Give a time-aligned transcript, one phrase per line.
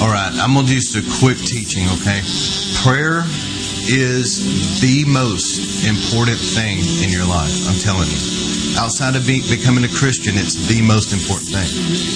[0.00, 2.22] All right, I'm going to do just a quick teaching, okay?
[2.82, 3.20] Prayer
[3.84, 8.49] is the most important thing in your life, I'm telling you.
[8.78, 11.70] Outside of be, becoming a Christian, it's the most important thing.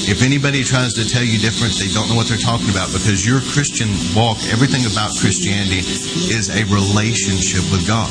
[0.06, 3.26] If anybody tries to tell you different, they don't know what they're talking about because
[3.26, 5.82] your Christian walk, everything about Christianity
[6.30, 8.10] is a relationship with God.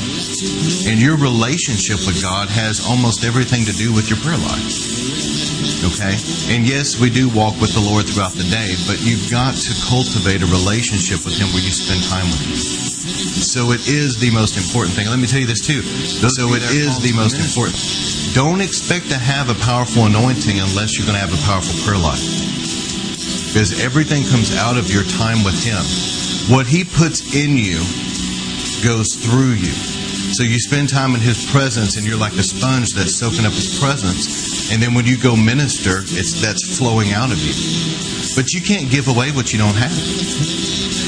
[0.88, 5.04] And your relationship with God has almost everything to do with your prayer life.
[5.84, 6.16] Okay?
[6.52, 9.72] And yes, we do walk with the Lord throughout the day, but you've got to
[9.88, 12.93] cultivate a relationship with Him where you spend time with Him.
[13.04, 15.06] So it is the most important thing.
[15.08, 15.82] Let me tell you this too.
[15.82, 17.76] So it is the most important.
[18.34, 22.00] Don't expect to have a powerful anointing unless you're going to have a powerful prayer
[22.00, 22.24] life.
[23.52, 25.78] Because everything comes out of your time with Him.
[26.50, 27.78] What He puts in you
[28.82, 29.74] goes through you.
[30.34, 33.52] So you spend time in His presence and you're like a sponge that's soaking up
[33.52, 34.72] His presence.
[34.72, 37.54] And then when you go minister, it's that's flowing out of you.
[38.34, 39.94] But you can't give away what you don't have.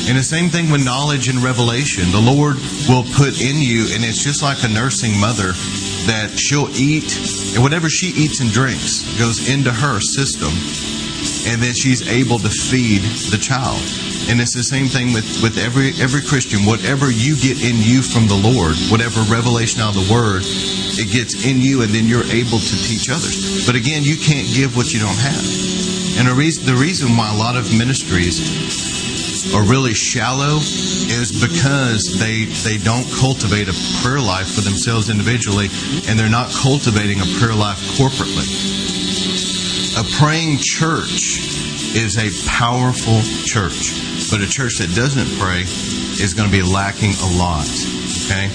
[0.07, 2.13] And the same thing with knowledge and revelation.
[2.13, 2.55] The Lord
[2.87, 5.51] will put in you, and it's just like a nursing mother
[6.07, 7.11] that she'll eat,
[7.55, 10.55] and whatever she eats and drinks goes into her system,
[11.51, 13.03] and then she's able to feed
[13.35, 13.83] the child.
[14.31, 16.63] And it's the same thing with, with every every Christian.
[16.63, 21.11] Whatever you get in you from the Lord, whatever revelation out of the Word, it
[21.11, 23.67] gets in you, and then you're able to teach others.
[23.67, 25.96] But again, you can't give what you don't have.
[26.19, 28.41] And the reason, the reason why a lot of ministries
[29.55, 35.69] are really shallow is because they they don't cultivate a prayer life for themselves individually,
[36.09, 38.49] and they're not cultivating a prayer life corporately.
[39.99, 41.41] A praying church
[41.97, 43.97] is a powerful church.
[44.31, 47.69] But a church that doesn't pray is going to be lacking a lot.
[48.27, 48.51] Okay?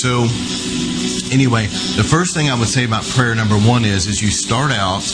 [0.00, 0.22] So,
[1.30, 4.72] anyway, the first thing I would say about prayer, number one, is, is you start
[4.72, 5.04] out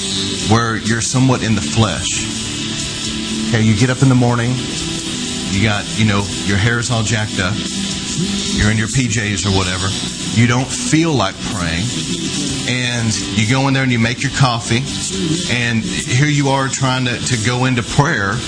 [0.46, 2.22] where you're somewhat in the flesh.
[3.50, 4.54] Okay, you get up in the morning,
[5.50, 7.58] you got, you know, your hair is all jacked up,
[8.54, 9.90] you're in your PJs or whatever,
[10.38, 11.82] you don't feel like praying,
[12.70, 14.86] and you go in there and you make your coffee,
[15.50, 18.38] and here you are trying to, to go into prayer,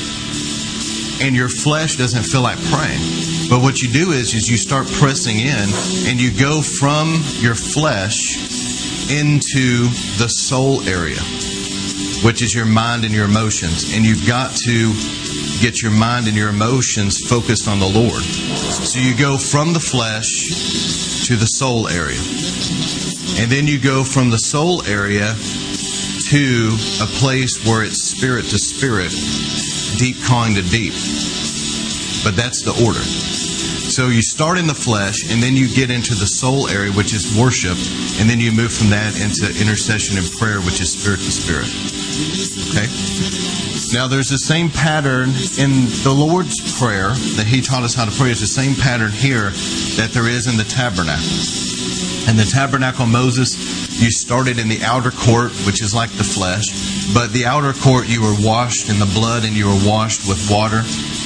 [1.20, 3.00] and your flesh doesn't feel like praying.
[3.48, 5.68] But what you do is, is you start pressing in
[6.08, 8.36] and you go from your flesh
[9.10, 11.20] into the soul area,
[12.24, 13.94] which is your mind and your emotions.
[13.94, 14.92] And you've got to
[15.60, 18.22] get your mind and your emotions focused on the Lord.
[18.22, 22.20] So you go from the flesh to the soul area.
[23.40, 25.34] And then you go from the soul area
[26.28, 29.12] to a place where it's spirit to spirit,
[29.98, 30.94] deep calling to deep.
[32.24, 33.02] But that's the order.
[33.88, 37.12] So you start in the flesh, and then you get into the soul area, which
[37.12, 37.76] is worship,
[38.20, 41.66] and then you move from that into intercession and prayer, which is spirit to spirit.
[42.70, 42.86] Okay?
[43.92, 47.10] Now, there's the same pattern in the Lord's Prayer
[47.40, 48.30] that He taught us how to pray.
[48.30, 49.50] It's the same pattern here
[49.96, 51.24] that there is in the tabernacle.
[52.28, 53.56] In the tabernacle Moses,
[53.98, 56.70] you started in the outer court, which is like the flesh,
[57.12, 60.38] but the outer court you were washed in the blood and you were washed with
[60.50, 60.82] water,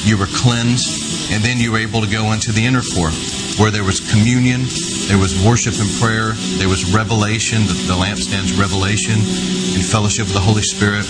[0.09, 3.13] you were cleansed, and then you were able to go into the inner court
[3.61, 4.65] where there was communion,
[5.09, 10.35] there was worship and prayer, there was revelation, the, the lampstand's revelation, and fellowship with
[10.35, 11.05] the Holy Spirit,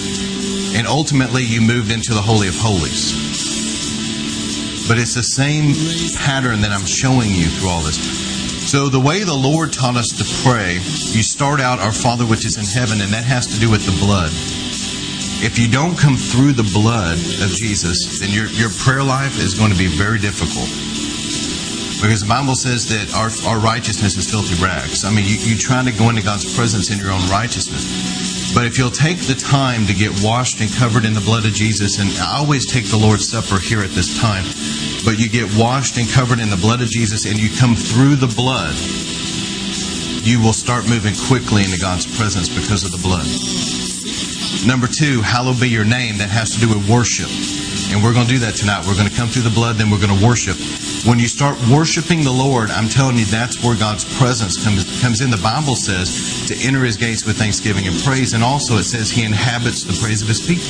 [0.74, 3.14] and ultimately you moved into the Holy of Holies.
[4.88, 5.74] But it's the same
[6.18, 8.31] pattern that I'm showing you through all this.
[8.66, 10.74] So, the way the Lord taught us to pray,
[11.12, 13.84] you start out, Our Father which is in heaven, and that has to do with
[13.84, 14.32] the blood.
[15.44, 19.58] If you don't come through the blood of Jesus, then your, your prayer life is
[19.58, 20.70] going to be very difficult.
[21.98, 25.04] Because the Bible says that our, our righteousness is filthy rags.
[25.04, 28.21] I mean, you, you're trying to go into God's presence in your own righteousness.
[28.54, 31.52] But if you'll take the time to get washed and covered in the blood of
[31.52, 34.44] Jesus, and I always take the Lord's Supper here at this time,
[35.04, 38.16] but you get washed and covered in the blood of Jesus and you come through
[38.16, 38.76] the blood,
[40.22, 43.26] you will start moving quickly into God's presence because of the blood.
[44.66, 46.18] Number two, hallowed be your name.
[46.18, 47.61] That has to do with worship.
[47.92, 48.88] And we're going to do that tonight.
[48.88, 50.56] We're going to come through the blood, then we're going to worship.
[51.04, 55.20] When you start worshiping the Lord, I'm telling you, that's where God's presence comes, comes
[55.20, 55.28] in.
[55.28, 58.32] The Bible says to enter his gates with thanksgiving and praise.
[58.32, 60.64] And also it says he inhabits the praise of his people.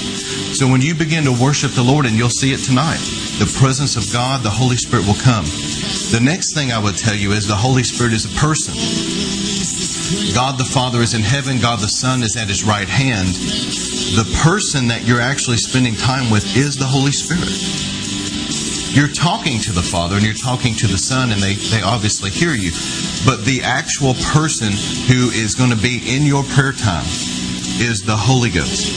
[0.59, 2.99] So when you begin to worship the Lord, and you'll see it tonight,
[3.39, 5.45] the presence of God, the Holy Spirit will come.
[6.11, 8.75] The next thing I would tell you is the Holy Spirit is a person.
[10.35, 13.29] God the Father is in heaven, God the Son is at his right hand.
[14.17, 17.49] The person that you're actually spending time with is the Holy Spirit.
[18.93, 22.29] You're talking to the Father and you're talking to the Son, and they, they obviously
[22.29, 22.73] hear you.
[23.25, 24.73] But the actual person
[25.09, 27.09] who is going to be in your prayer time
[27.81, 28.93] is the Holy Ghost.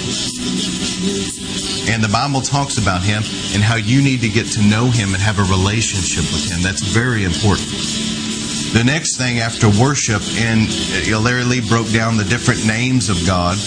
[1.88, 3.24] And the Bible talks about him
[3.54, 6.62] and how you need to get to know him and have a relationship with him.
[6.62, 7.72] That's very important.
[8.74, 13.26] The next thing after worship, and uh, Larry Lee broke down the different names of
[13.26, 13.58] God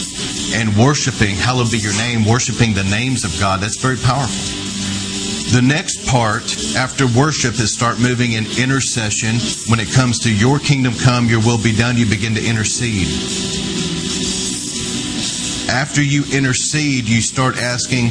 [0.54, 3.60] and worshiping, hallowed be your name, worshiping the names of God.
[3.60, 4.34] That's very powerful.
[5.52, 6.44] The next part
[6.76, 9.40] after worship is start moving in intercession.
[9.70, 13.08] When it comes to your kingdom come, your will be done, you begin to intercede.
[15.70, 18.10] After you intercede, you start asking,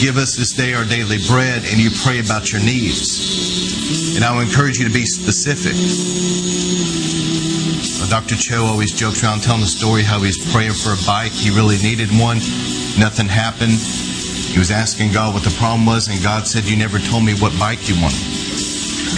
[0.00, 3.69] Give us this day our daily bread, and you pray about your needs.
[4.16, 5.74] And I will encourage you to be specific.
[8.10, 8.34] Dr.
[8.34, 11.30] Cho always jokes around telling the story how he's praying for a bike.
[11.30, 12.38] He really needed one.
[12.98, 13.78] Nothing happened.
[14.50, 17.34] He was asking God what the problem was, and God said, You never told me
[17.34, 18.39] what bike you wanted.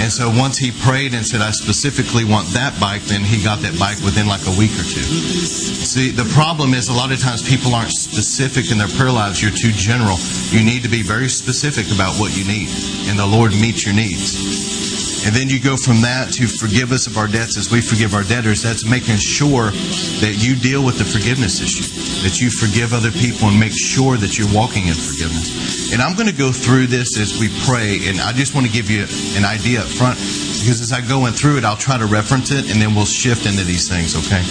[0.03, 3.61] And so once he prayed and said, I specifically want that bike, then he got
[3.61, 5.07] that bike within like a week or two.
[5.07, 9.41] See, the problem is a lot of times people aren't specific in their prayer lives.
[9.41, 10.19] You're too general.
[10.51, 12.69] You need to be very specific about what you need,
[13.07, 14.92] and the Lord meets your needs.
[15.25, 18.15] And then you go from that to forgive us of our debts as we forgive
[18.15, 18.63] our debtors.
[18.63, 19.71] That's making sure
[20.19, 21.87] that you deal with the forgiveness issue,
[22.27, 25.95] that you forgive other people and make sure that you're walking in forgiveness.
[25.95, 28.73] And I'm going to go through this as we pray, and I just want to
[28.73, 29.07] give you
[29.39, 32.51] an idea up front because as I go in through it, I'll try to reference
[32.51, 34.43] it and then we'll shift into these things, okay?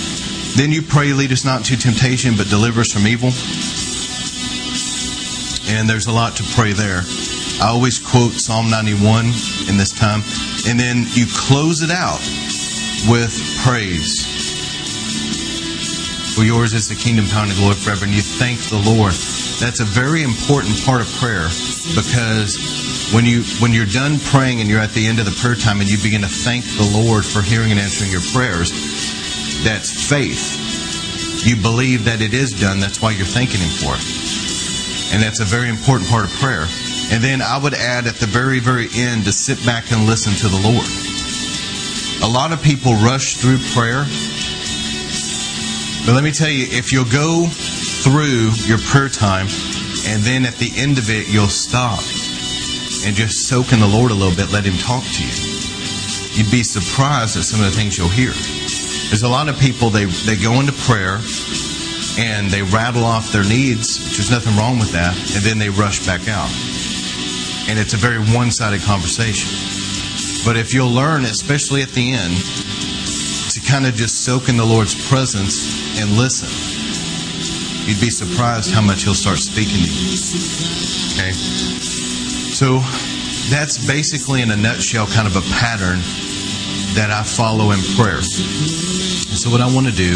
[0.55, 3.31] Then you pray, lead us not into temptation, but deliver us from evil.
[5.71, 7.03] And there's a lot to pray there.
[7.61, 9.25] I always quote Psalm 91
[9.69, 10.25] in this time.
[10.65, 12.17] And then you close it out
[13.05, 13.29] with
[13.61, 14.25] praise.
[16.33, 18.05] For yours is the kingdom, power, and glory forever.
[18.05, 19.13] And you thank the Lord.
[19.61, 21.53] That's a very important part of prayer
[21.93, 22.57] because
[23.13, 25.81] when you when you're done praying and you're at the end of the prayer time
[25.81, 28.73] and you begin to thank the Lord for hearing and answering your prayers,
[29.61, 31.45] that's faith.
[31.45, 32.79] You believe that it is done.
[32.79, 35.13] That's why you're thanking Him for it.
[35.13, 36.65] And that's a very important part of prayer.
[37.11, 40.31] And then I would add at the very, very end to sit back and listen
[40.31, 40.87] to the Lord.
[42.23, 44.07] A lot of people rush through prayer.
[46.07, 49.47] But let me tell you, if you'll go through your prayer time
[50.07, 51.99] and then at the end of it, you'll stop
[53.03, 55.35] and just soak in the Lord a little bit, let Him talk to you.
[56.31, 58.31] You'd be surprised at some of the things you'll hear.
[59.11, 61.19] There's a lot of people, they, they go into prayer
[62.17, 65.69] and they rattle off their needs, which there's nothing wrong with that, and then they
[65.69, 66.49] rush back out
[67.71, 69.47] and it's a very one sided conversation.
[70.43, 72.35] But if you'll learn, especially at the end,
[73.55, 76.51] to kind of just soak in the Lord's presence and listen,
[77.87, 80.11] you'd be surprised how much He'll start speaking to you.
[81.15, 81.31] Okay?
[82.51, 82.83] So
[83.47, 85.99] that's basically, in a nutshell, kind of a pattern
[86.95, 88.19] that I follow in prayer.
[88.19, 90.11] And so, what I want to do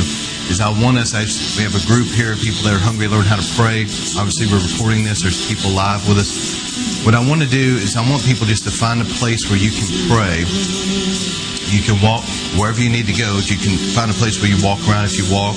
[0.52, 1.24] is I want us, I,
[1.56, 3.88] we have a group here, people that are hungry, learn how to pray.
[4.20, 7.06] Obviously, we're recording this, there's people live with us.
[7.08, 9.58] What I want to do is I want people just to find a place where
[9.60, 10.44] you can pray.
[11.72, 12.28] You can walk
[12.60, 13.40] wherever you need to go.
[13.42, 15.56] You can find a place where you walk around if you walk,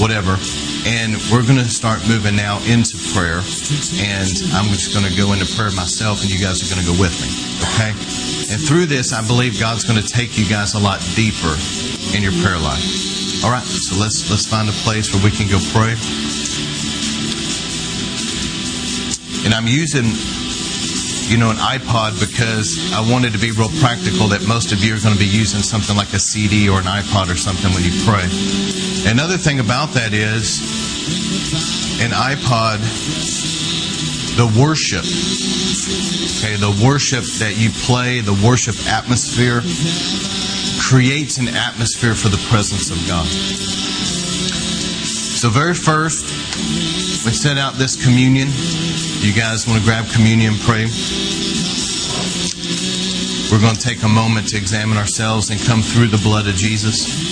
[0.00, 0.40] whatever.
[0.88, 3.44] And we're going to start moving now into prayer.
[4.00, 6.88] And I'm just going to go into prayer myself, and you guys are going to
[6.88, 7.28] go with me.
[7.68, 8.23] Okay?
[8.50, 11.56] And through this, I believe God's going to take you guys a lot deeper
[12.16, 13.44] in your prayer life.
[13.44, 15.96] All right, so let's let's find a place where we can go pray.
[19.44, 20.08] And I'm using
[21.28, 24.94] you know, an iPod because I wanted to be real practical that most of you
[24.94, 27.82] are going to be using something like a CD or an iPod or something when
[27.82, 28.28] you pray.
[29.08, 30.60] Another thing about that is
[32.04, 32.76] an iPod,
[34.36, 35.06] the worship,
[36.42, 39.62] okay, the worship that you play, the worship atmosphere
[40.82, 43.26] creates an atmosphere for the presence of God.
[45.38, 46.24] So, very first,
[47.24, 48.48] we set out this communion.
[49.20, 50.90] You guys want to grab communion, pray?
[53.52, 56.54] We're going to take a moment to examine ourselves and come through the blood of
[56.54, 57.23] Jesus.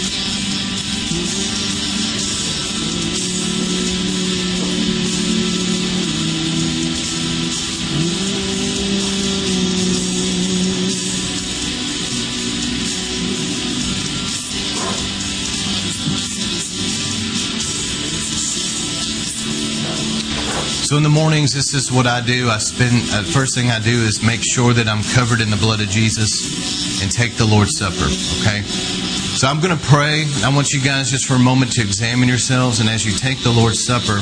[20.93, 22.51] So in the mornings, this is what I do.
[22.51, 25.57] I spend, uh, first thing I do is make sure that I'm covered in the
[25.57, 28.13] blood of Jesus and take the Lord's Supper,
[28.45, 28.61] okay?
[28.61, 30.29] So I'm going to pray.
[30.45, 33.43] I want you guys just for a moment to examine yourselves, and as you take
[33.43, 34.21] the Lord's Supper,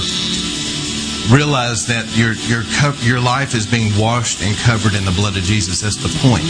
[1.34, 2.62] realize that your your
[3.02, 5.80] your life is being washed and covered in the blood of Jesus.
[5.82, 6.46] That's the point.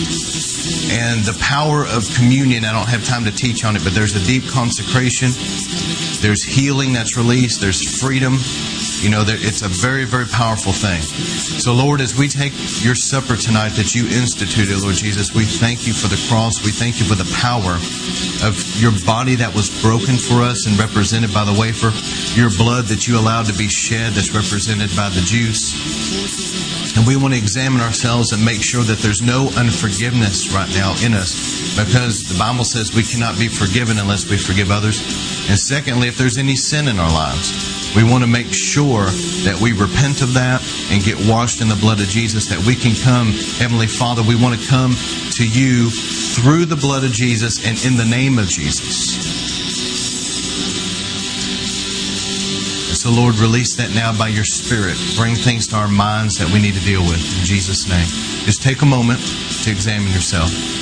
[0.93, 4.15] And the power of communion, I don't have time to teach on it, but there's
[4.17, 5.33] a deep consecration.
[6.21, 7.63] There's healing that's released.
[7.63, 8.37] There's freedom
[9.01, 11.01] You know, it's a very, very powerful thing.
[11.01, 12.53] So, Lord, as we take
[12.85, 16.61] your supper tonight that you instituted, Lord Jesus, we thank you for the cross.
[16.61, 17.81] We thank you for the power
[18.45, 21.97] of your body that was broken for us and represented by the wafer,
[22.37, 25.73] your blood that you allowed to be shed that's represented by the juice.
[26.93, 30.93] And we want to examine ourselves and make sure that there's no unforgiveness right now
[31.01, 35.01] in us because the Bible says we cannot be forgiven unless we forgive others.
[35.49, 39.05] And secondly, if there's any sin in our lives, we want to make sure
[39.45, 42.75] that we repent of that and get washed in the blood of Jesus, that we
[42.75, 44.93] can come, Heavenly Father, we want to come
[45.39, 49.41] to you through the blood of Jesus and in the name of Jesus.
[53.01, 54.97] So, Lord, release that now by your Spirit.
[55.17, 58.07] Bring things to our minds that we need to deal with in Jesus' name.
[58.45, 59.21] Just take a moment
[59.65, 60.80] to examine yourself.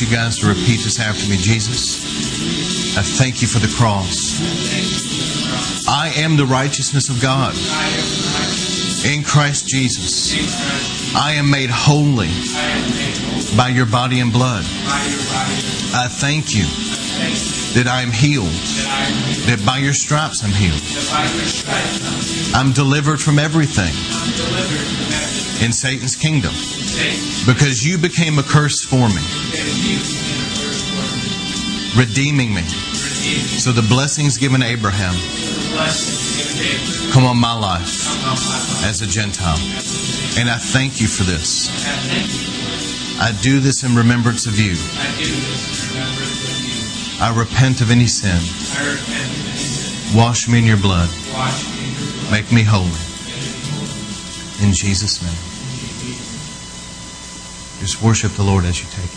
[0.00, 1.36] You guys to repeat this after me.
[1.36, 4.36] Jesus, I thank you for the cross.
[5.88, 7.54] I am the righteousness of God
[9.06, 10.34] in Christ Jesus.
[11.14, 12.28] I am made holy
[13.56, 14.64] by your body and blood.
[15.94, 16.64] I thank you
[17.74, 18.52] that I am healed,
[19.46, 20.82] that by your stripes I'm healed.
[22.54, 23.94] I'm delivered from everything
[25.62, 26.52] in Satan's kingdom
[27.46, 29.22] because you became a curse for me,
[31.98, 32.62] redeeming me.
[33.58, 35.14] So the blessings given Abraham
[37.12, 38.06] come on my life
[38.84, 39.58] as a Gentile.
[40.38, 41.68] And I thank you for this.
[43.18, 44.76] I do this in remembrance of you.
[47.18, 48.40] I repent of any sin.
[50.14, 51.08] Wash me in your blood.
[52.30, 53.15] Make me holy.
[54.58, 55.32] In Jesus' name.
[57.78, 59.15] Just worship the Lord as you take it.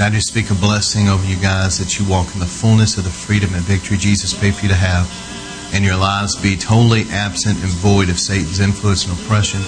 [0.00, 2.96] And I just speak a blessing over you guys that you walk in the fullness
[2.96, 5.04] of the freedom and victory Jesus paid for you to have,
[5.74, 9.60] and your lives be totally absent and void of Satan's influence and oppression,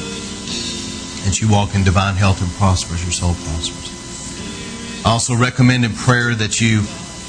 [1.27, 5.05] and you walk in divine health and prospers, your soul prospers.
[5.05, 6.81] I also recommend in prayer that you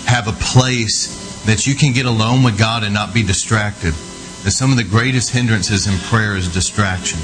[0.07, 3.93] have a place that you can get alone with God and not be distracted.
[4.47, 7.19] That some of the greatest hindrances in prayer is distraction.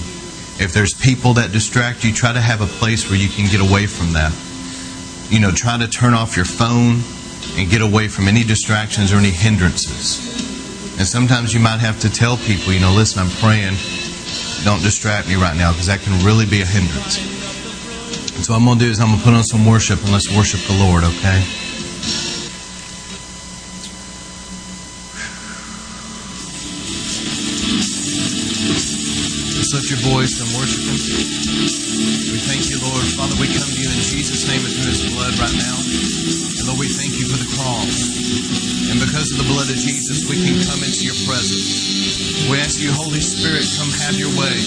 [0.60, 3.62] If there's people that distract you, try to have a place where you can get
[3.62, 4.36] away from that
[5.30, 7.02] you know, try to turn off your phone
[7.58, 10.98] and get away from any distractions or any hindrances.
[10.98, 13.78] And sometimes you might have to tell people, you know, listen, I'm praying.
[14.66, 17.18] Don't distract me right now because that can really be a hindrance.
[18.36, 20.02] And so what I'm going to do is I'm going to put on some worship
[20.02, 21.69] and let's worship the Lord, okay?
[29.70, 30.98] Let's lift your voice and worship Him.
[30.98, 33.06] We thank you, Lord.
[33.14, 35.78] Father, we come to you in Jesus' name and through His blood right now.
[36.58, 38.18] And Lord, we thank you for the cross.
[38.90, 42.50] And because of the blood of Jesus, we can come into your presence.
[42.50, 44.58] We ask you, Holy Spirit, come have your way.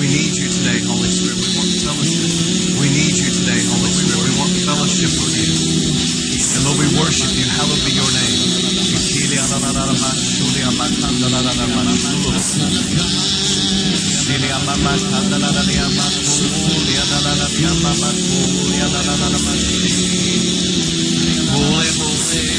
[0.00, 1.36] We need you today, Holy Spirit.
[1.36, 2.32] We want fellowship.
[2.80, 4.24] We need you today, Holy Spirit.
[4.24, 5.67] We want fellowship with you.
[6.68, 7.48] Lord, we worship you.
[7.48, 8.28] Hallowed be your name.
[21.48, 22.58] Holy, holy.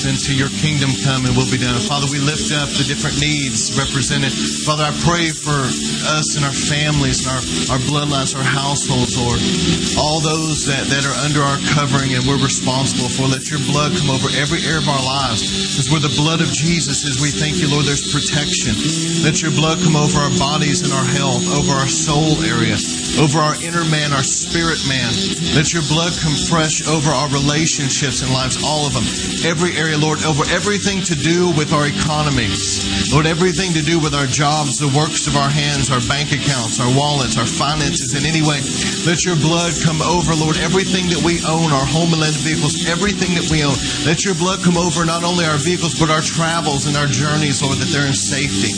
[0.00, 1.76] worship into your kingdom come and will be done.
[1.80, 4.32] Father, we lift up the different needs represented.
[4.64, 5.68] Father, I pray for
[6.16, 7.42] us and our families and our,
[7.76, 9.40] our bloodlines, our households, Lord.
[10.00, 13.28] All those that, that are under our covering and we're responsible for.
[13.28, 15.44] Let your blood come over every area of our lives.
[15.44, 18.76] Because where the blood of Jesus as we thank you, Lord, there's protection.
[19.24, 22.76] Let your blood come over our bodies and our health, over our soul area,
[23.18, 25.10] over our inner man, our spirit man.
[25.56, 29.06] Let your blood come fresh over our relationships and lives, all of them.
[29.42, 33.10] Every area, Lord, over everything to do with our economies.
[33.10, 36.78] Lord, everything to do with our jobs, the works of our hands, our bank accounts,
[36.78, 38.62] our wallets, our finances in any way.
[39.08, 42.86] Let your blood come over, Lord, everything that we own, our home and land vehicles,
[42.86, 43.74] everything that we own.
[44.06, 47.62] Let your blood come over not only our vehicles, but our travels and our journeys,
[47.62, 48.72] Lord, that they're in safety.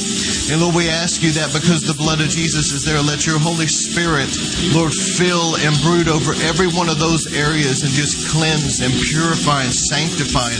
[0.52, 3.38] And Lord, we ask you that because the blood of Jesus is there, let your
[3.38, 4.21] Holy Spirit,
[4.74, 9.64] Lord, fill and brood over every one of those areas and just cleanse and purify
[9.64, 10.52] and sanctify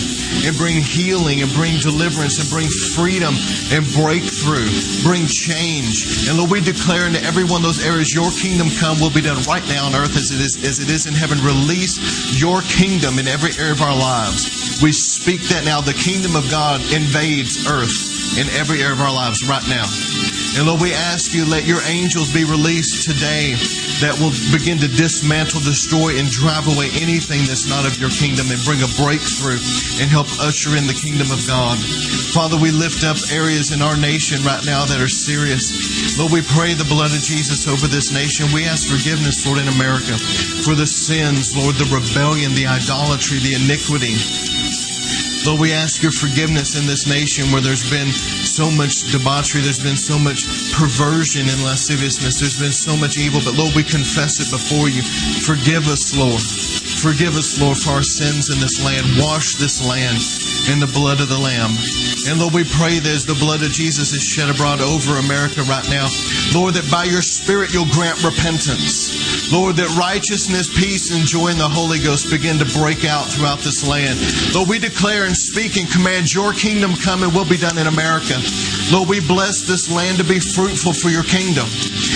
[0.46, 3.35] and bring healing and bring deliverance and bring freedom
[3.70, 4.68] and breakthrough,
[5.03, 6.29] bring change.
[6.29, 9.22] And Lord, we declare into every one of those areas, your kingdom come will be
[9.22, 11.38] done right now on earth as it is, as it is in heaven.
[11.40, 11.98] Release
[12.38, 14.81] your kingdom in every area of our lives.
[14.83, 15.81] We speak that now.
[15.81, 19.85] The kingdom of God invades earth in every area of our lives right now.
[20.53, 23.57] And Lord, we ask you, let your angels be released today
[24.05, 28.53] that will begin to dismantle, destroy, and drive away anything that's not of your kingdom
[28.53, 29.57] and bring a breakthrough
[29.97, 31.81] and help usher in the kingdom of God.
[32.37, 35.73] Father, we lift up areas in our nation right now that are serious.
[36.21, 38.53] Lord, we pray the blood of Jesus over this nation.
[38.53, 40.21] We ask forgiveness, Lord, in America
[40.68, 44.21] for the sins, Lord, the rebellion, the idolatry, the iniquity.
[45.44, 48.07] Lord, we ask your forgiveness in this nation where there's been
[48.46, 53.40] so much debauchery, there's been so much perversion and lasciviousness, there's been so much evil,
[53.42, 55.02] but Lord, we confess it before you.
[55.42, 56.38] Forgive us, Lord.
[57.02, 59.02] Forgive us, Lord, for our sins in this land.
[59.18, 60.22] Wash this land
[60.70, 61.74] in the blood of the Lamb.
[62.31, 65.66] And Lord, we pray that as the blood of Jesus is shed abroad over America
[65.66, 66.07] right now,
[66.55, 69.32] Lord, that by your Spirit you'll grant repentance.
[69.53, 73.61] Lord, that righteousness, peace, and joy in the Holy Ghost begin to break out throughout
[73.61, 74.17] this land.
[74.57, 77.85] Lord, we declare and speak and command your kingdom come and will be done in
[77.85, 78.41] America.
[78.88, 81.69] Lord, we bless this land to be fruitful for your kingdom.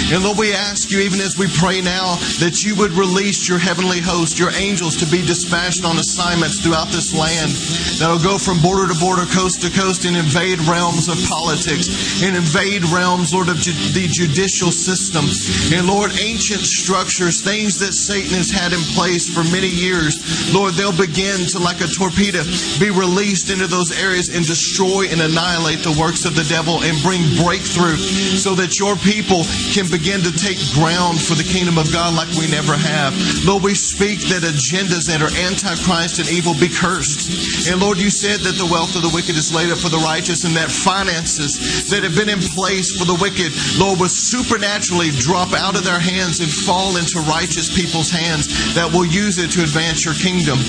[0.06, 3.58] And Lord, we ask you, even as we pray now, that you would release your
[3.58, 7.50] heavenly host, your angels, to be dispatched on assignments throughout this land
[7.98, 12.38] that'll go from border to border, coast to coast, and invade realms of politics and
[12.38, 15.26] invade realms, Lord, of ju- the judicial system.
[15.74, 20.22] And Lord, ancient structures, things that Satan has had in place for many years,
[20.54, 22.46] Lord, they'll begin to, like a torpedo,
[22.78, 26.94] be released into those areas and destroy and annihilate the works of the devil and
[27.02, 27.98] bring breakthrough
[28.38, 29.42] so that your people
[29.74, 33.16] can begin to take ground for the kingdom of God like we never have.
[33.48, 37.32] Lord, we speak that agendas that are antichrist and evil be cursed.
[37.72, 40.02] And Lord, you said that the wealth of the wicked is laid up for the
[40.04, 45.16] righteous and that finances that have been in place for the wicked, Lord, will supernaturally
[45.16, 49.48] drop out of their hands and fall into righteous people's hands that will use it
[49.56, 50.60] to advance your kingdom.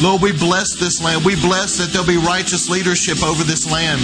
[0.00, 1.20] Lord, we bless this land.
[1.28, 4.00] We bless that there'll be righteous leadership over this land.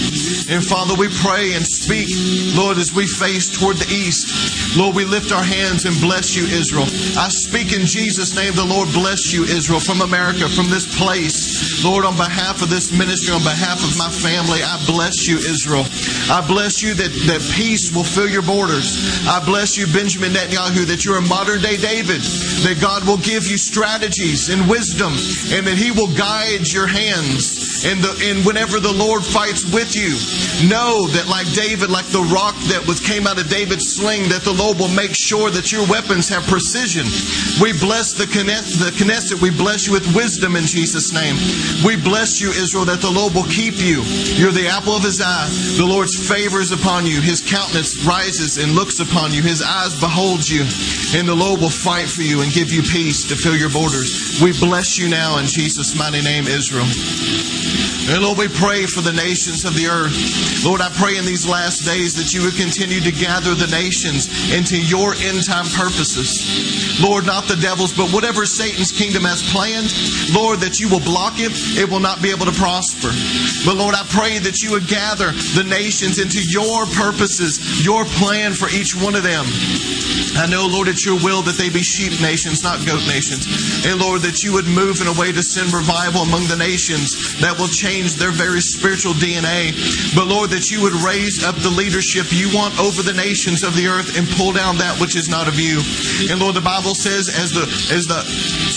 [0.53, 2.13] And Father, we pray and speak,
[2.53, 4.66] Lord, as we face toward the east.
[4.75, 6.89] Lord, we lift our hands and bless you, Israel.
[7.15, 11.83] I speak in Jesus' name, the Lord bless you, Israel, from America, from this place.
[11.83, 15.85] Lord, on behalf of this ministry, on behalf of my family, I bless you, Israel.
[16.29, 18.97] I bless you that, that peace will fill your borders.
[19.27, 22.21] I bless you, Benjamin Netanyahu, that you're a modern day David,
[22.65, 25.13] that God will give you strategies and wisdom,
[25.53, 27.66] and that He will guide your hands.
[27.85, 30.15] And, the, and whenever the Lord fights with you,
[30.69, 34.41] know that like David, like the rock that was came out of David's sling, that
[34.41, 37.05] the Lord will make sure that your weapons have precision.
[37.61, 39.41] We bless the Knesset, the Knesset.
[39.41, 41.35] We bless you with wisdom in Jesus' name.
[41.85, 44.01] We bless you, Israel, that the Lord will keep you.
[44.39, 45.47] You're the apple of his eye.
[45.77, 47.21] The Lord's favor is upon you.
[47.21, 49.41] His countenance rises and looks upon you.
[49.41, 50.65] His eyes behold you.
[51.13, 54.39] And the Lord will fight for you and give you peace to fill your borders.
[54.41, 56.87] We bless you now in Jesus' mighty name, Israel.
[58.07, 60.15] And Lord, we pray for the nations of the earth.
[60.63, 64.31] Lord, I pray in these last days that you would continue to gather the nations
[64.55, 67.03] into your end time purposes.
[67.03, 69.91] Lord, not the devil's, but whatever Satan's kingdom has planned,
[70.31, 73.11] Lord, that you will block it, it will not be able to prosper.
[73.67, 78.55] But Lord, I pray that you would gather the nations into your purposes, your plan
[78.55, 79.43] for each one of them.
[80.39, 83.49] I know, Lord, it's your will that they be sheep nations, not goat nations.
[83.85, 87.37] And Lord, that you would move in a way to send revival among the nations
[87.41, 89.73] that will change their very spiritual DNA.
[90.15, 93.75] But Lord, that you would raise up the leadership you want over the nations of
[93.75, 95.81] the earth and pull down that which is not of you.
[96.29, 98.21] And Lord, the Bible says, as the as the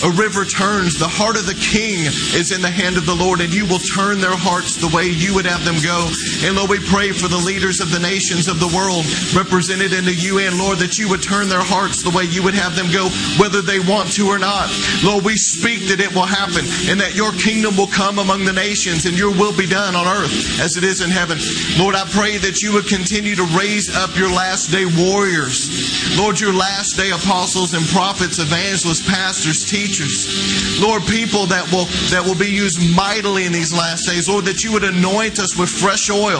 [0.01, 3.41] a river turns, the heart of the king is in the hand of the Lord,
[3.41, 6.09] and you will turn their hearts the way you would have them go.
[6.41, 9.05] And Lord, we pray for the leaders of the nations of the world
[9.37, 12.57] represented in the UN, Lord, that you would turn their hearts the way you would
[12.57, 14.73] have them go, whether they want to or not.
[15.05, 18.53] Lord, we speak that it will happen and that your kingdom will come among the
[18.53, 20.31] nations and your will be done on earth
[20.63, 21.37] as it is in heaven.
[21.75, 26.15] Lord, I pray that you would continue to raise up your last day warriors.
[26.15, 30.79] Lord, your last day apostles and prophets, evangelists, pastors, teachers.
[30.79, 31.83] Lord, people that will
[32.15, 34.29] that will be used mightily in these last days.
[34.29, 36.39] Lord, that you would anoint us with fresh oil.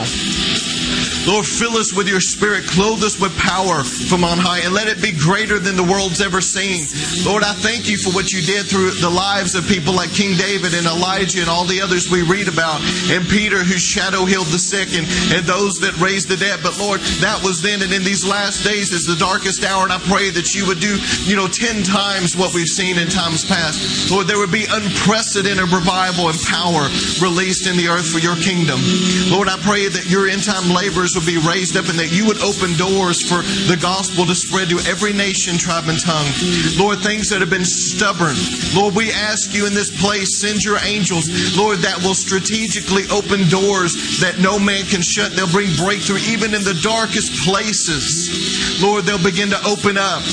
[1.27, 4.87] Lord, fill us with your spirit, clothe us with power from on high, and let
[4.87, 6.87] it be greater than the world's ever seen.
[7.25, 10.35] Lord, I thank you for what you did through the lives of people like King
[10.37, 12.81] David and Elijah and all the others we read about,
[13.13, 16.59] and Peter, whose shadow healed the sick, and, and those that raised the dead.
[16.63, 19.93] But Lord, that was then, and in these last days is the darkest hour, and
[19.93, 23.45] I pray that you would do, you know, ten times what we've seen in times
[23.45, 24.09] past.
[24.09, 26.89] Lord, there would be unprecedented revival and power
[27.21, 28.81] released in the earth for your kingdom.
[29.29, 30.73] Lord, I pray that your end time
[31.15, 34.69] will be raised up and that you would open doors for the gospel to spread
[34.69, 36.27] to every nation, tribe, and tongue.
[36.77, 38.35] Lord, things that have been stubborn.
[38.75, 43.47] Lord, we ask you in this place, send your angels, Lord, that will strategically open
[43.49, 45.33] doors that no man can shut.
[45.33, 48.81] They'll bring breakthrough even in the darkest places.
[48.81, 50.23] Lord, they'll begin to open up.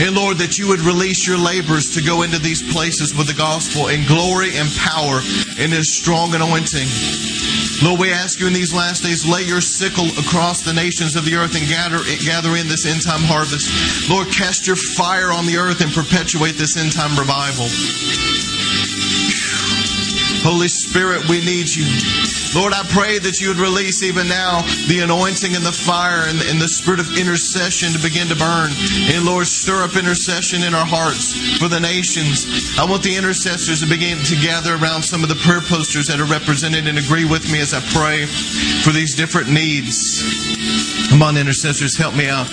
[0.00, 3.34] And Lord, that you would release your labors to go into these places with the
[3.34, 5.20] gospel in glory and power
[5.58, 7.31] and in strong anointing.
[7.82, 11.24] Lord, we ask you in these last days, lay your sickle across the nations of
[11.24, 14.08] the earth and gather, gather in this end time harvest.
[14.08, 17.66] Lord, cast your fire on the earth and perpetuate this end time revival.
[20.42, 21.86] Holy Spirit, we need you.
[22.52, 26.36] Lord, I pray that you would release even now the anointing and the fire and,
[26.52, 28.70] and, the spirit of intercession to begin to burn.
[29.08, 32.44] And Lord, stir up intercession in our hearts for the nations.
[32.76, 36.20] I want the intercessors to begin to gather around some of the prayer posters that
[36.20, 38.26] are represented and agree with me as I pray
[38.84, 40.20] for these different needs.
[41.08, 42.46] Come on, intercessors, help me out.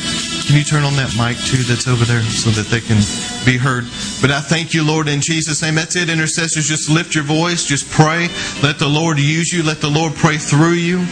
[0.50, 2.98] Can you turn on that mic too that's over there so that they can
[3.46, 3.86] be heard?
[4.20, 5.76] But I thank you, Lord, in Jesus' name.
[5.76, 6.68] That's it, intercessors.
[6.68, 7.64] Just lift your voice.
[7.64, 8.30] Just pray.
[8.62, 9.64] Let the Lord use you.
[9.64, 11.06] Let the Lord pray through you.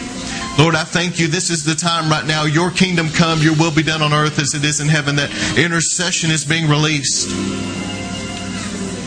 [0.58, 1.28] Lord, I thank you.
[1.28, 2.44] This is the time right now.
[2.44, 5.16] Your kingdom come, your will be done on earth as it is in heaven.
[5.16, 7.30] That intercession is being released.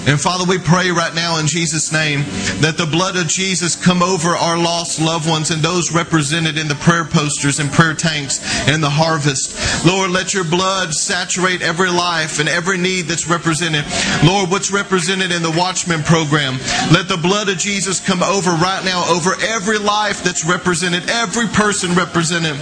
[0.08, 2.22] And Father, we pray right now in Jesus' name
[2.62, 6.68] that the blood of Jesus come over our lost loved ones and those represented in
[6.68, 9.54] the prayer posters and prayer tanks and the harvest.
[9.86, 13.86] Lord, let your blood saturate every life and every need that's represented.
[14.26, 16.58] Lord, what's represented in the Watchman program,
[16.92, 21.48] let the blood of Jesus come over right now over every life that's represented, every
[21.48, 22.58] person represented.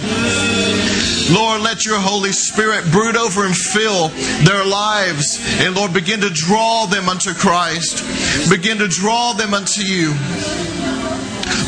[1.30, 4.08] Lord, let your Holy Spirit brood over and fill
[4.42, 5.38] their lives.
[5.60, 8.04] And Lord, begin to draw them unto Christ.
[8.50, 10.14] Begin to draw them unto you.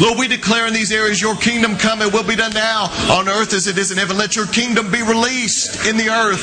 [0.01, 2.03] Lord, we declare in these areas your kingdom come.
[2.03, 4.17] It will be done now on earth as it is in heaven.
[4.17, 6.43] Let your kingdom be released in the earth.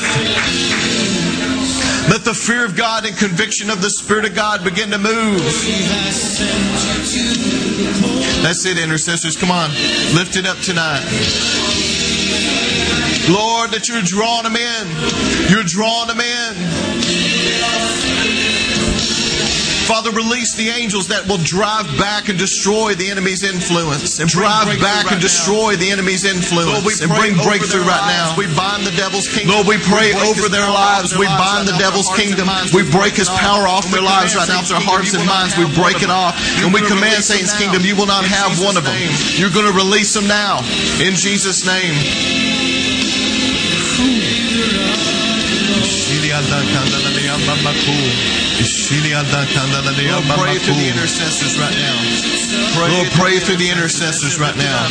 [2.08, 5.42] Let the fear of God and conviction of the Spirit of God begin to move.
[8.42, 9.36] That's it, intercessors.
[9.36, 9.70] Come on.
[10.14, 11.04] Lift it up tonight.
[13.28, 15.50] Lord, that you're drawing them in.
[15.50, 16.89] You're drawing them in.
[19.90, 24.22] Father, release the angels that will drive back and destroy the enemy's influence.
[24.22, 25.82] And drive back right and destroy now.
[25.82, 26.78] the enemy's influence.
[26.78, 28.38] Lord, and bring breakthrough right now.
[28.38, 29.58] We bind the devil's kingdom.
[29.58, 31.10] Lord, we pray we over their lives.
[31.18, 32.46] We bind the devil's kingdom.
[32.70, 35.58] We break his power off their lives right now, their hearts and minds.
[35.58, 36.38] We break it off.
[36.62, 38.94] And we command Satan's kingdom, you will not have one of them.
[39.42, 40.62] You're going to release them now.
[41.02, 41.98] In Jesus' name.
[50.04, 51.96] Lord, pray through the intercessors right now.
[52.76, 54.88] Pray Lord, pray through the intercessors right now.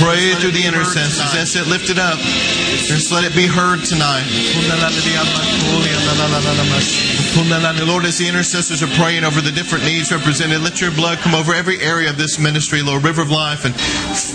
[0.00, 1.32] Pray through the intercessors.
[1.32, 1.66] That's it.
[1.66, 2.18] Lift it up.
[2.18, 4.24] Just let it be heard tonight.
[7.34, 11.34] Lord, as the intercessors are praying over the different needs represented, let your blood come
[11.34, 13.74] over every area of this ministry, Lord, River of Life and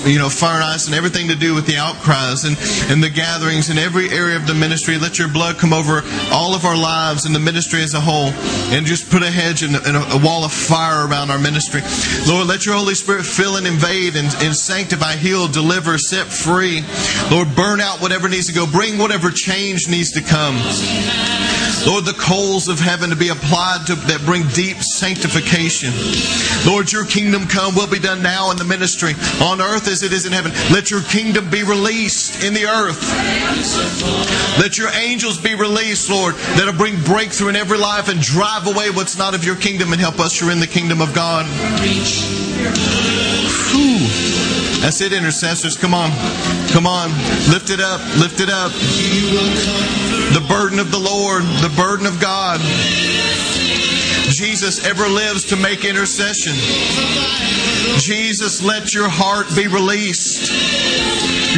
[0.04, 2.58] you know, Fire and Ice and everything to do with the outcries and,
[2.92, 4.98] and the gatherings in every area of the ministry.
[4.98, 8.32] Let your blood come over all of our lives and the ministry as a whole.
[8.76, 11.82] And just put a hedge and, and a, a, wall of fire around our ministry.
[12.28, 16.84] Lord, let your Holy Spirit fill and invade and, and sanctify, heal, deliver, set free.
[17.32, 18.68] Lord, burn out whatever needs to go.
[18.68, 20.60] Bring whatever change needs to come.
[21.88, 25.94] Lord, the coals of heaven to be applied to that bring deep sanctification.
[26.70, 30.12] Lord, your kingdom come will be done now in the ministry on earth as it
[30.12, 30.52] is in heaven.
[30.72, 33.00] Let your kingdom be released in the earth.
[34.60, 38.90] Let your angels be released, Lord, that'll bring breakthrough in every life and drive away
[38.92, 41.46] what's not of your kingdom and help usher in the kingdom of God.
[43.72, 44.08] Whew.
[44.82, 45.78] That's it, intercessors.
[45.78, 46.12] Come on.
[46.72, 47.10] Come on.
[47.52, 48.00] Lift it up.
[48.18, 48.72] Lift it up.
[50.34, 52.60] The burden of the Lord, the burden of God.
[54.30, 56.54] Jesus ever lives to make intercession.
[58.00, 60.52] Jesus, let your heart be released.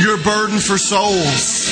[0.02, 1.70] Your burden for souls.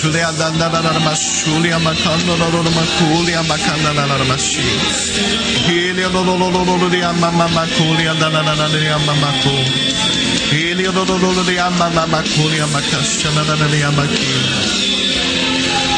[0.00, 4.16] Sulia da da da da da masulia makanda da da da makulia makanda da da
[4.18, 4.62] da mashi.
[5.68, 8.96] Helia do do do do do do dia mama makulia da da da da dia
[8.98, 9.52] mama ko.
[10.50, 11.18] Helia do do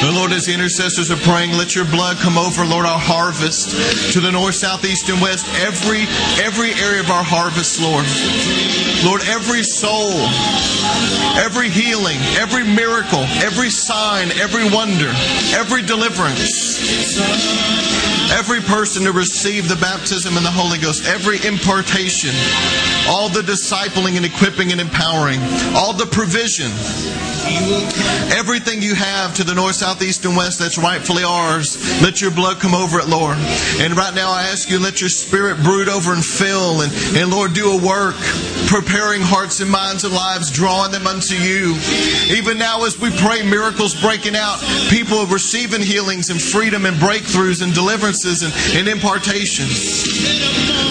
[0.03, 3.71] And Lord, as the intercessors are praying, let your blood come over, Lord, our harvest
[4.12, 5.47] to the north, south, east, and west.
[5.62, 6.03] Every
[6.43, 8.05] every area of our harvest, Lord.
[9.07, 10.11] Lord, every soul,
[11.38, 15.12] every healing, every miracle, every sign, every wonder,
[15.55, 16.51] every deliverance.
[18.33, 22.33] Every person to receive the baptism in the Holy Ghost, every impartation,
[23.09, 25.40] all the discipling and equipping and empowering,
[25.77, 26.73] all the provision,
[28.33, 32.31] Everything you have to the north, south, east, and west that's rightfully ours, let your
[32.31, 33.37] blood come over it, Lord.
[33.79, 37.31] And right now I ask you, let your spirit brood over and fill and, and
[37.31, 38.14] Lord, do a work
[38.66, 41.77] preparing hearts and minds and lives, drawing them unto you.
[42.31, 47.62] Even now as we pray, miracles breaking out, people receiving healings and freedom and breakthroughs
[47.62, 47.75] and
[48.25, 50.07] and, and impartations.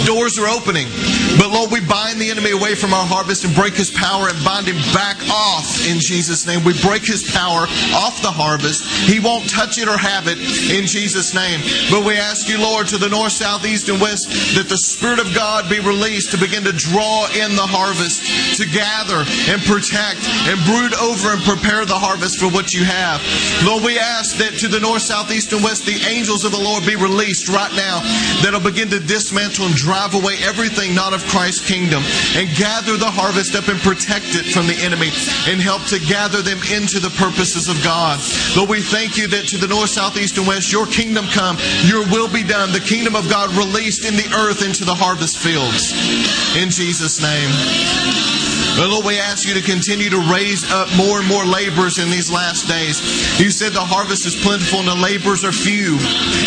[0.06, 0.90] Doors are opening.
[1.38, 4.38] But Lord, we bind the enemy away from our harvest and break his power and
[4.44, 6.66] bind him back off in Jesus' name.
[6.66, 8.84] We break his power off the harvest.
[9.08, 10.42] He won't touch it or have it
[10.74, 11.62] in Jesus' name.
[11.94, 15.20] But we ask you, Lord, to the north, south, east, and west, that the Spirit
[15.20, 18.26] of God be released to begin to draw in the harvest,
[18.58, 23.22] to gather and protect and brood over and prepare the harvest for what you have.
[23.64, 26.60] Lord, we ask that to the north, south, east, and west, the angels of the
[26.60, 28.02] Lord be released right now
[28.42, 32.02] that'll begin to dismantle and drive away everything not of Christ's kingdom
[32.34, 35.14] and gather the harvest up and protect it from the enemy
[35.46, 38.18] and help to gather them into the purposes of God.
[38.58, 41.62] Lord, we thank you that to the north, south, east, and west, your kingdom come,
[41.86, 45.38] your will be done, the kingdom of God released in the earth into the harvest
[45.38, 45.94] fields.
[46.58, 48.51] In Jesus' name.
[48.78, 52.10] But Lord, we ask you to continue to raise up more and more laborers in
[52.10, 52.98] these last days.
[53.40, 56.00] You said the harvest is plentiful and the laborers are few.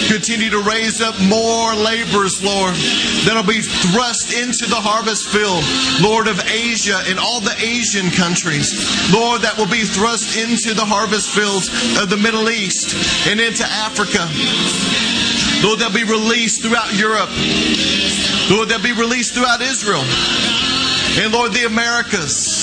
[0.08, 2.74] Continue to raise up more laborers, Lord,
[3.28, 5.62] that'll be thrust into the harvest field,
[6.02, 8.72] Lord of Asia and all the Asian countries.
[9.12, 11.68] Lord, that will be thrust into the harvest fields
[12.00, 12.96] of the Middle East
[13.28, 14.26] and into Africa.
[15.62, 17.30] Lord, they'll be released throughout Europe.
[18.50, 20.04] Lord, they'll be released throughout Israel.
[21.16, 22.58] And Lord, the Americas.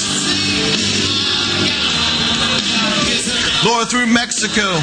[3.65, 4.73] Lord, through Mexico.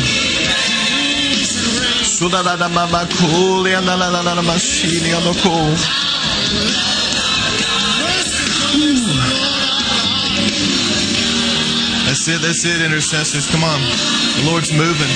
[12.08, 13.46] That's it, that's it, intercessors.
[13.50, 13.80] Come on.
[13.80, 15.12] The Lord's moving.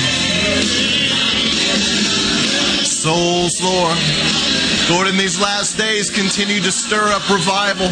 [2.84, 3.98] Souls, Lord.
[4.90, 7.88] Lord, in these last days, continue to stir up revival.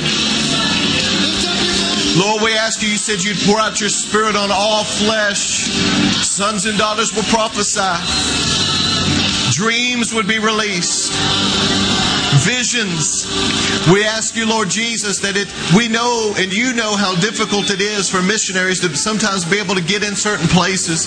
[2.16, 5.68] Lord, we ask you, you said you'd pour out your spirit on all flesh.
[6.26, 7.80] Sons and daughters will prophesy.
[9.52, 11.12] Dreams would be released.
[12.38, 13.26] Visions.
[13.92, 17.80] We ask you, Lord Jesus, that it we know and you know how difficult it
[17.80, 21.06] is for missionaries to sometimes be able to get in certain places.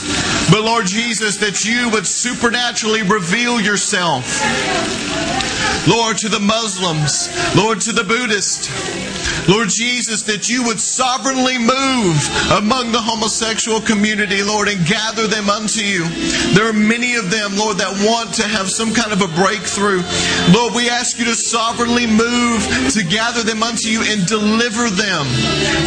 [0.52, 4.24] But Lord Jesus, that you would supernaturally reveal yourself.
[5.88, 8.72] Lord, to the Muslims, Lord, to the Buddhist,
[9.50, 12.16] Lord Jesus, that you would sovereignly move
[12.56, 16.08] among the homosexual community, Lord, and gather them unto you.
[16.56, 20.00] There are many of them, Lord, that want to have some kind of a breakthrough.
[20.56, 22.62] Lord, we ask you to sovereignly move
[22.94, 25.26] to gather them unto you and deliver them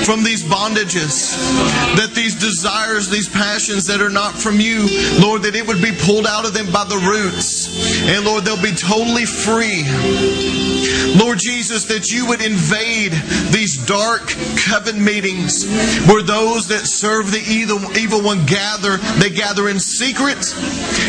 [0.05, 1.37] from these bondages.
[1.97, 4.87] That these desires, these passions that are not from you,
[5.21, 7.69] Lord, that it would be pulled out of them by the roots.
[8.09, 10.66] And Lord, they'll be totally free.
[11.17, 13.13] Lord Jesus, that you would invade
[13.53, 15.67] these dark coven meetings
[16.07, 18.97] where those that serve the evil, evil one gather.
[19.19, 20.39] They gather in secret.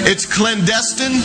[0.07, 1.21] It's clandestine.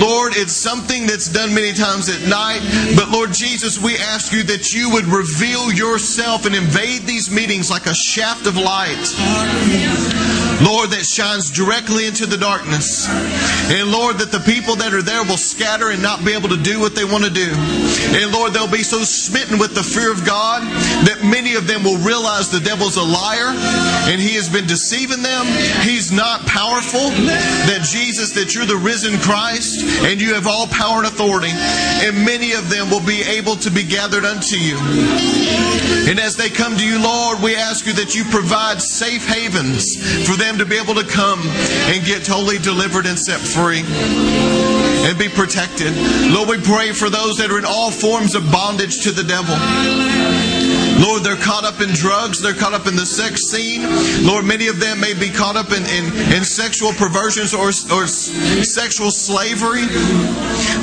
[0.00, 2.60] Lord, it's something that's done many times at night.
[2.96, 7.70] But Lord Jesus, we ask you that you would reveal yourself and invade these meetings
[7.70, 10.39] like a shaft of light.
[10.60, 13.08] Lord, that shines directly into the darkness.
[13.72, 16.60] And Lord, that the people that are there will scatter and not be able to
[16.60, 17.48] do what they want to do.
[18.12, 20.60] And Lord, they'll be so smitten with the fear of God
[21.08, 23.56] that many of them will realize the devil's a liar
[24.12, 25.48] and he has been deceiving them.
[25.80, 27.08] He's not powerful.
[27.70, 31.52] That Jesus, that you're the risen Christ and you have all power and authority.
[32.04, 34.76] And many of them will be able to be gathered unto you.
[36.04, 39.96] And as they come to you, Lord, we ask you that you provide safe havens
[40.26, 45.18] for them to be able to come and get totally delivered and set free and
[45.18, 45.92] be protected.
[46.32, 49.54] Lord, we pray for those that are in all forms of bondage to the devil.
[51.00, 53.82] Lord, they're caught up in drugs, they're caught up in the sex scene.
[54.26, 56.04] Lord, many of them may be caught up in, in,
[56.36, 59.88] in sexual perversions or, or sexual slavery.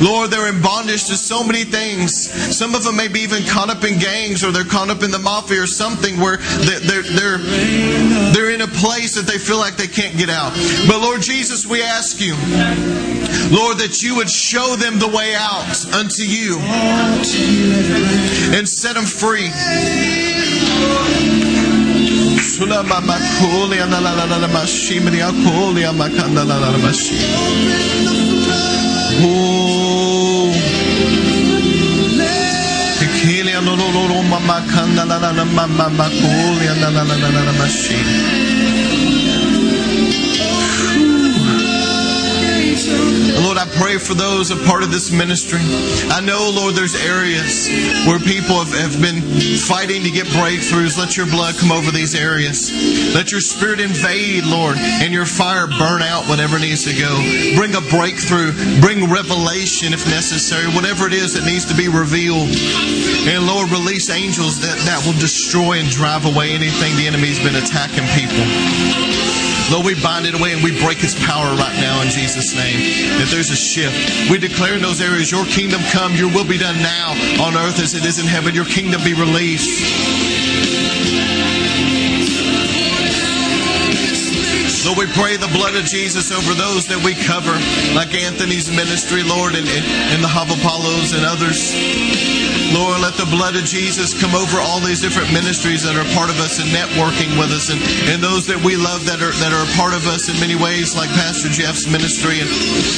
[0.01, 2.31] Lord, they're in bondage to so many things.
[2.55, 5.11] Some of them may be even caught up in gangs or they're caught up in
[5.11, 7.37] the mafia or something where they're, they're,
[8.33, 10.53] they're in a place that they feel like they can't get out.
[10.87, 12.33] But Lord Jesus, we ask you,
[13.53, 16.57] Lord, that you would show them the way out unto you
[18.55, 19.49] and set them free.
[29.19, 29.67] Oh.
[34.29, 37.67] Mama, kanda, la, la, la, mama, makulia, la, la, la, la, la, la,
[42.87, 45.59] Lord, I pray for those a part of this ministry.
[46.11, 47.67] I know, Lord, there's areas
[48.07, 49.21] where people have, have been
[49.67, 50.97] fighting to get breakthroughs.
[50.97, 52.71] Let your blood come over these areas.
[53.13, 57.11] Let your spirit invade, Lord, and your fire burn out whatever needs to go.
[57.55, 58.51] Bring a breakthrough.
[58.79, 60.67] Bring revelation if necessary.
[60.71, 62.47] Whatever it is that needs to be revealed.
[63.27, 67.55] And Lord, release angels that, that will destroy and drive away anything the enemy's been
[67.55, 69.36] attacking people.
[69.71, 72.79] Lord, we bind it away and we break its power right now in Jesus' name.
[73.19, 74.31] That there's a shift.
[74.31, 77.11] We declare in those areas, Your kingdom come, Your will be done now
[77.43, 78.55] on earth as it is in heaven.
[78.55, 80.56] Your kingdom be released.
[84.87, 87.51] Lord, we pray the blood of Jesus over those that we cover,
[87.91, 91.75] like Anthony's ministry, Lord, and, and, the Havapalos and others.
[92.71, 96.31] Lord, let the blood of Jesus come over all these different ministries that are part
[96.31, 97.79] of us and networking with us and,
[98.11, 100.55] and those that we love that are that are a part of us in many
[100.55, 102.39] ways, like Pastor Jeff's ministry.
[102.39, 102.47] And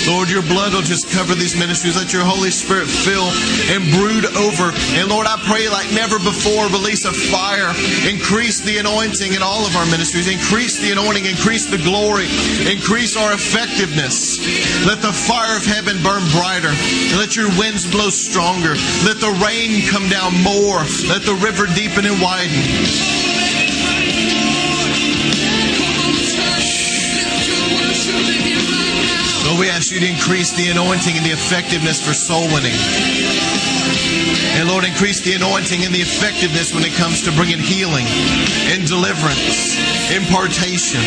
[0.06, 1.98] Lord, your blood will just cover these ministries.
[1.98, 3.34] Let your Holy Spirit fill
[3.74, 4.74] and brood over.
[4.94, 7.74] And Lord, I pray like never before, release a fire,
[8.06, 12.28] increase the anointing in all of our ministries, increase the anointing, increase the glory,
[12.70, 14.40] increase our effectiveness.
[14.86, 16.74] Let the fire of heaven burn brighter.
[17.18, 18.76] Let your winds blow stronger.
[19.04, 20.84] Let the rain come down more.
[21.08, 22.60] Let the river deepen and widen.
[29.46, 32.76] Lord, we ask you to increase the anointing and the effectiveness for soul winning.
[34.60, 38.06] And Lord, increase the anointing and the effectiveness when it comes to bringing healing
[38.72, 39.78] and deliverance,
[40.12, 41.02] impartation.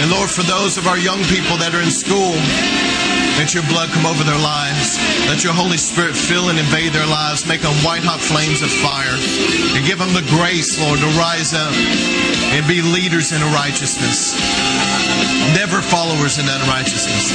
[0.00, 2.32] And Lord, for those of our young people that are in school,
[3.38, 4.98] let your blood come over their lives.
[5.28, 7.46] Let your Holy Spirit fill and invade their lives.
[7.46, 9.14] Make them white hot flames of fire.
[9.76, 11.72] And give them the grace, Lord, to rise up
[12.54, 14.34] and be leaders in righteousness.
[15.54, 17.30] Never followers in unrighteousness.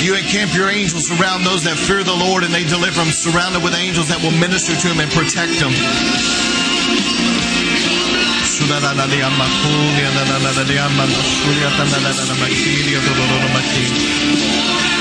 [0.00, 3.60] You encamp your angels around those that fear the Lord and they deliver them, surrounded
[3.62, 5.72] with angels that will minister to them and protect them.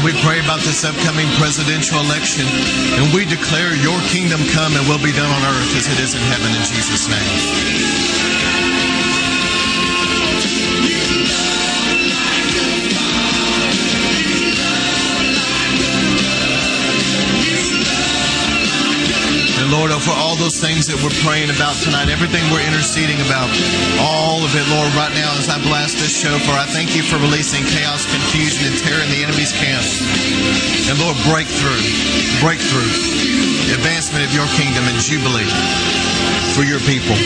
[0.00, 2.46] Father, we pray about this upcoming presidential election,
[2.96, 6.14] and we declare your kingdom come and will be done on earth as it is
[6.14, 8.29] in heaven in Jesus' name.
[19.80, 23.48] Lord, for all those things that we're praying about tonight, everything we're interceding about,
[23.96, 27.16] all of it, Lord, right now as I blast this shofar, I thank you for
[27.16, 29.80] releasing chaos, confusion, and terror in the enemy's camp.
[30.84, 31.80] And Lord, breakthrough,
[32.44, 32.92] breakthrough,
[33.72, 35.48] advancement of your kingdom and jubilee
[36.52, 37.16] for your people.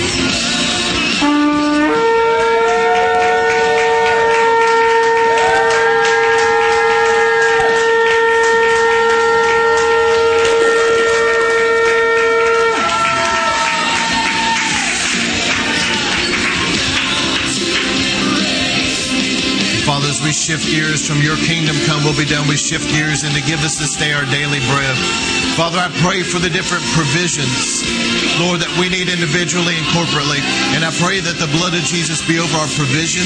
[20.44, 23.64] Shift gears from your kingdom come will be done, we shift gears and to give
[23.64, 24.92] us this day our daily bread.
[25.56, 27.80] Father, I pray for the different provisions,
[28.42, 30.42] Lord, that we need individually and corporately.
[30.76, 33.22] And I pray that the blood of Jesus be over our provision,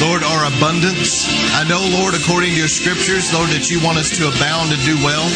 [0.00, 1.28] Lord, our abundance.
[1.54, 4.80] I know, Lord, according to your scriptures, Lord, that you want us to abound and
[4.88, 5.28] do well.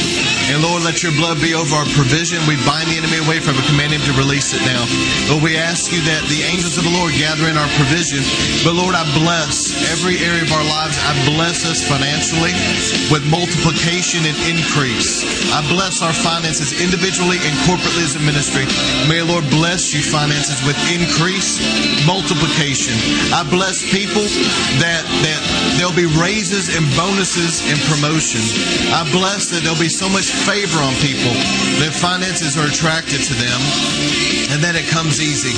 [0.49, 2.41] And Lord, let your blood be over our provision.
[2.49, 4.83] We bind the enemy away from it, command him to release it now.
[5.29, 8.25] Lord, we ask you that the angels of the Lord gather in our provision.
[8.65, 10.97] But Lord, I bless every area of our lives.
[11.05, 12.55] I bless us financially
[13.11, 15.27] with multiplication and increase.
[15.51, 18.65] I bless our finances individually and corporately as a ministry.
[19.11, 21.59] May Lord bless you finances with increase,
[22.07, 22.95] multiplication.
[23.35, 24.25] I bless people
[24.83, 25.41] that that
[25.77, 28.41] there'll be raises and bonuses and promotion.
[28.95, 31.35] I bless that there'll be so much favor on people
[31.83, 33.61] that finances are attracted to them
[34.51, 35.55] and that it comes easy.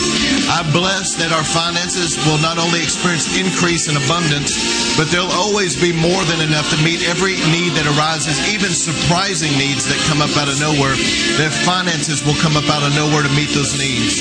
[0.52, 4.52] I bless that our finances will not only experience increase and abundance,
[4.96, 9.52] but there'll always be more than enough to meet every need that arises, even surprising
[9.60, 10.96] needs that come up out of nowhere.
[11.36, 14.16] Their finances will come up out of nowhere to meet those needs.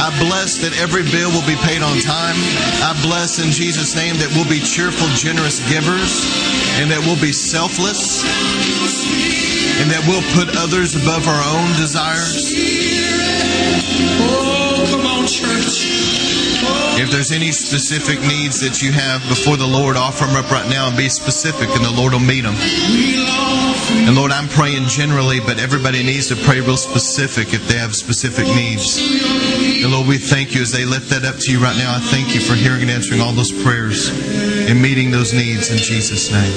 [0.00, 2.32] I bless that every bill will be paid on time.
[2.80, 6.24] I bless in Jesus' name that we'll be cheerful, generous givers,
[6.80, 8.24] and that we'll be selfless,
[9.84, 12.56] and that we'll put others above our own desires.
[14.16, 16.09] Oh, come on, church.
[17.00, 20.68] If there's any specific needs that you have before the Lord, offer them up right
[20.68, 22.56] now and be specific, and the Lord will meet them.
[24.06, 27.94] And Lord, I'm praying generally, but everybody needs to pray real specific if they have
[27.94, 29.00] specific needs.
[29.82, 31.96] And Lord, we thank you as they lift that up to you right now.
[31.96, 34.08] I thank you for hearing and answering all those prayers
[34.68, 36.52] and meeting those needs in Jesus' name.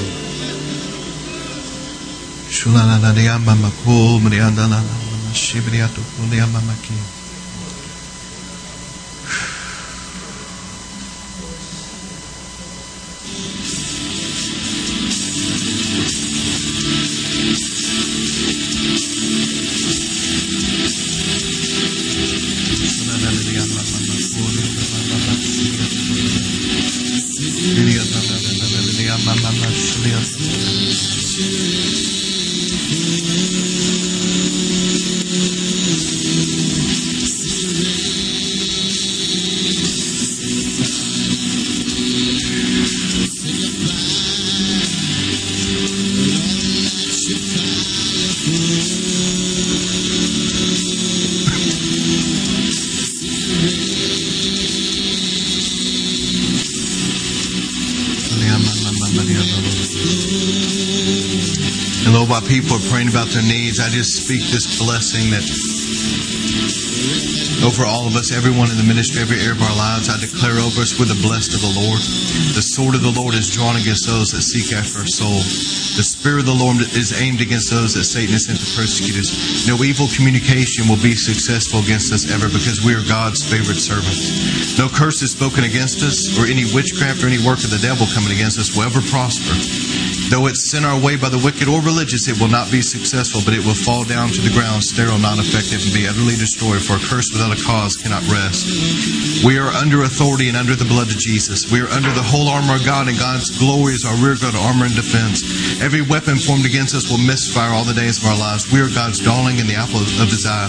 [63.14, 65.46] About their needs, I just speak this blessing that
[67.62, 70.58] over all of us, everyone in the ministry, every area of our lives, I declare
[70.58, 72.02] over us, we're the blessed of the Lord.
[72.58, 75.38] The sword of the Lord is drawn against those that seek after our soul.
[75.94, 79.14] The Spirit of the Lord is aimed against those that Satan has sent to persecute
[79.14, 79.30] us.
[79.62, 84.74] No evil communication will be successful against us ever because we are God's favorite servants.
[84.74, 88.10] No curse is spoken against us, or any witchcraft or any work of the devil
[88.10, 89.54] coming against us will ever prosper.
[90.34, 93.38] Though it's sent our way by the wicked or religious, it will not be successful,
[93.46, 96.82] but it will fall down to the ground, sterile, non effective, and be utterly destroyed,
[96.82, 98.66] for a curse without a cause cannot rest.
[99.46, 101.70] We are under authority and under the blood of Jesus.
[101.70, 104.58] We are under the whole armor of God, and God's glory is our rear guard,
[104.58, 105.46] armor, and defense.
[105.78, 108.66] Every weapon formed against us will misfire all the days of our lives.
[108.74, 110.66] We are God's darling and the apple of his eye.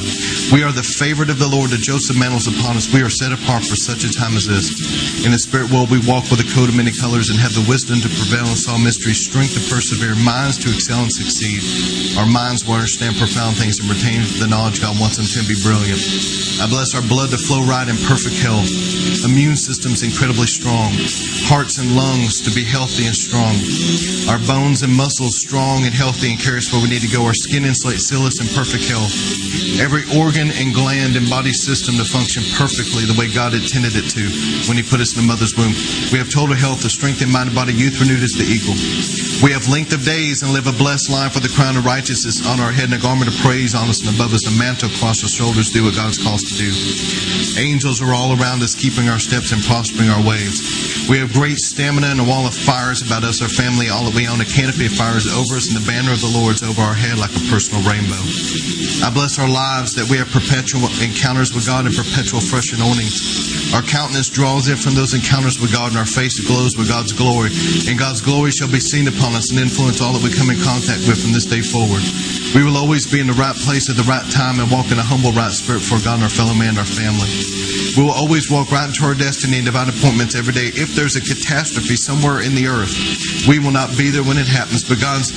[0.53, 1.73] We are the favorite of the Lord.
[1.73, 2.93] The Joseph mantles upon us.
[2.93, 5.25] We are set apart for such a time as this.
[5.25, 7.65] In the spirit world, we walk with a coat of many colors and have the
[7.65, 11.63] wisdom to prevail and solve mysteries, strength to persevere, minds to excel and succeed.
[12.19, 15.55] Our minds will understand profound things and retain the knowledge God wants them to be
[15.63, 15.99] brilliant.
[16.59, 18.67] I bless our blood to flow right in perfect health,
[19.23, 20.91] immune systems incredibly strong,
[21.47, 23.55] hearts and lungs to be healthy and strong,
[24.27, 27.23] our bones and muscles strong and healthy and carry us where we need to go,
[27.23, 29.15] our skin insulate, seal us in perfect health,
[29.79, 34.11] every organ and gland and body system to function perfectly the way God intended it
[34.11, 34.23] to
[34.67, 35.71] when He put us in the mother's womb.
[36.11, 38.73] We have total health, the strength in mind and body, youth renewed as the eagle.
[39.43, 42.47] We have length of days and live a blessed life with a crown of righteousness
[42.47, 44.87] on our head and a garment of praise on us and above us, a mantle
[44.87, 46.71] across our shoulders, do what God's called us to do.
[47.59, 51.07] Angels are all around us, keeping our steps and prospering our ways.
[51.11, 54.15] We have great stamina and a wall of fires about us, our family, all that
[54.15, 54.39] we own.
[54.39, 57.19] A canopy of fires over us, and the banner of the Lord's over our head
[57.19, 58.19] like a personal rainbow.
[59.03, 63.73] I bless our lives that we have perpetual encounters with God and perpetual fresh anointings.
[63.73, 67.11] Our countenance draws in from those encounters with God, and our face glows with God's
[67.11, 67.51] glory.
[67.87, 70.59] And God's glory shall be seen upon us and influence all that we come in
[70.61, 72.03] contact with from this day forward.
[72.53, 74.99] We will always be in the right place at the right time and walk in
[74.99, 77.31] a humble, right spirit for God and our fellow man and our family.
[77.97, 80.69] We will always walk right into our destiny and divine appointments every day.
[80.75, 82.93] If there's a catastrophe somewhere in the earth,
[83.47, 85.31] we will not be there when it happens, but God's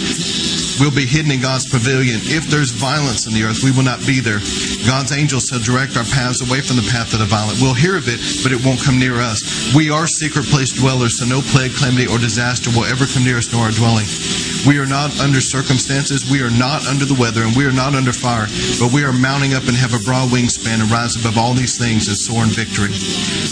[0.78, 2.22] will be hidden in God's pavilion.
[2.22, 4.39] If there's violence in the earth, we will not be there.
[4.86, 7.59] God's angels shall direct our paths away from the path of the violent.
[7.59, 9.74] We'll hear of it, but it won't come near us.
[9.74, 13.43] We are secret place dwellers, so no plague, calamity, or disaster will ever come near
[13.43, 14.38] us nor our dwelling.
[14.67, 17.95] We are not under circumstances, we are not under the weather, and we are not
[17.95, 18.51] under fire,
[18.83, 21.79] but we are mounting up and have a broad wingspan and rise above all these
[21.79, 22.91] things and soar in victory.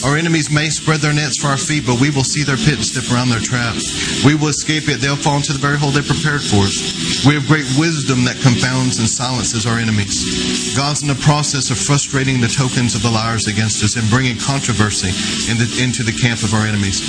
[0.03, 2.81] Our enemies may spread their nets for our feet, but we will see their pit
[2.81, 4.25] and step around their traps.
[4.25, 4.99] We will escape it.
[4.99, 7.25] They'll fall into the very hole they prepared for us.
[7.25, 10.75] We have great wisdom that confounds and silences our enemies.
[10.77, 14.37] God's in the process of frustrating the tokens of the liars against us and bringing
[14.39, 15.11] controversy
[15.51, 17.03] in the, into the camp of our enemies.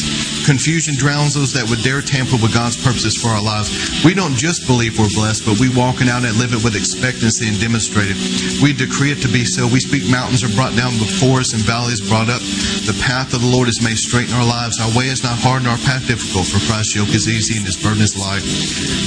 [0.46, 3.70] Confusion drowns those that would dare tamper with God's purposes for our lives.
[4.06, 6.76] We don't just believe we're blessed, but we walk it out and live it with
[6.76, 8.18] expectancy and demonstrate it.
[8.62, 9.68] We decree it to be so.
[9.68, 12.42] We speak mountains are brought down before us and valleys brought up.
[12.86, 14.80] The path of the Lord is made straight in our lives.
[14.80, 17.66] Our way is not hard and our path difficult, for Christ's yoke is easy and
[17.66, 18.44] his burden is light.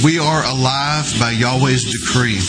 [0.03, 2.41] We are alive by Yahweh's decree.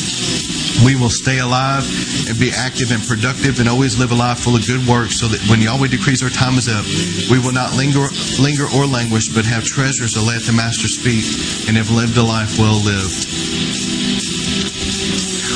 [0.83, 1.87] We will stay alive
[2.27, 5.29] and be active and productive and always live a life full of good works so
[5.29, 6.85] that when Yahweh decrees our time is up,
[7.31, 8.09] we will not linger,
[8.43, 11.25] linger or languish, but have treasures to lay at the Master's feet
[11.69, 13.27] and have lived a life well lived.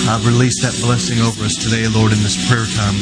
[0.06, 2.94] I release that blessing over us today, Lord, in this prayer time.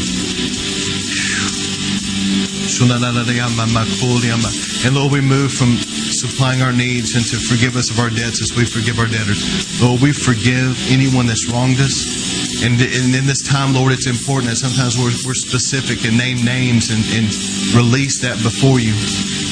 [4.84, 5.76] And Lord, we move from
[6.16, 9.44] supplying our needs and to forgive us of our debts as we forgive our debtors.
[9.80, 12.53] Lord, we forgive anyone that's wronged us.
[12.64, 16.40] And, and in this time, Lord, it's important that sometimes we're, we're specific and name
[16.40, 17.28] names and, and
[17.76, 18.96] release that before you.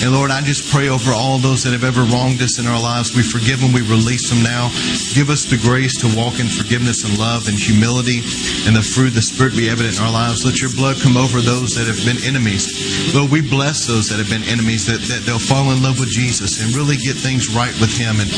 [0.01, 2.81] And Lord, I just pray over all those that have ever wronged us in our
[2.81, 3.15] lives.
[3.15, 4.73] We forgive them, we release them now.
[5.13, 8.25] Give us the grace to walk in forgiveness and love and humility
[8.65, 10.43] and the fruit of the Spirit be evident in our lives.
[10.43, 12.67] Let your blood come over those that have been enemies.
[13.13, 16.09] Lord, we bless those that have been enemies, that, that they'll fall in love with
[16.09, 18.19] Jesus and really get things right with Him.
[18.19, 18.31] And,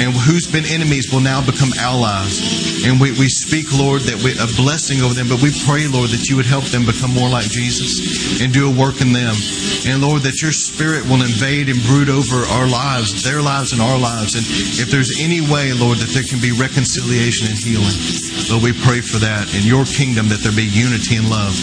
[0.00, 2.40] and who's been enemies will now become allies.
[2.82, 6.30] And we, we speak, Lord, that a blessing over them, but we pray, Lord, that
[6.30, 9.34] you would help them become more like Jesus and do a work in them.
[9.82, 13.82] And Lord, that your Spirit will invade and brood over our lives, their lives and
[13.82, 14.38] our lives.
[14.38, 14.46] And
[14.78, 17.98] if there's any way, Lord, that there can be reconciliation and healing,
[18.46, 21.58] Lord, we pray for that in your kingdom, that there be unity and love.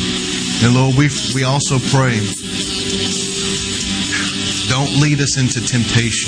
[0.60, 2.20] And Lord, we, we also pray,
[4.68, 6.28] don't lead us into temptation.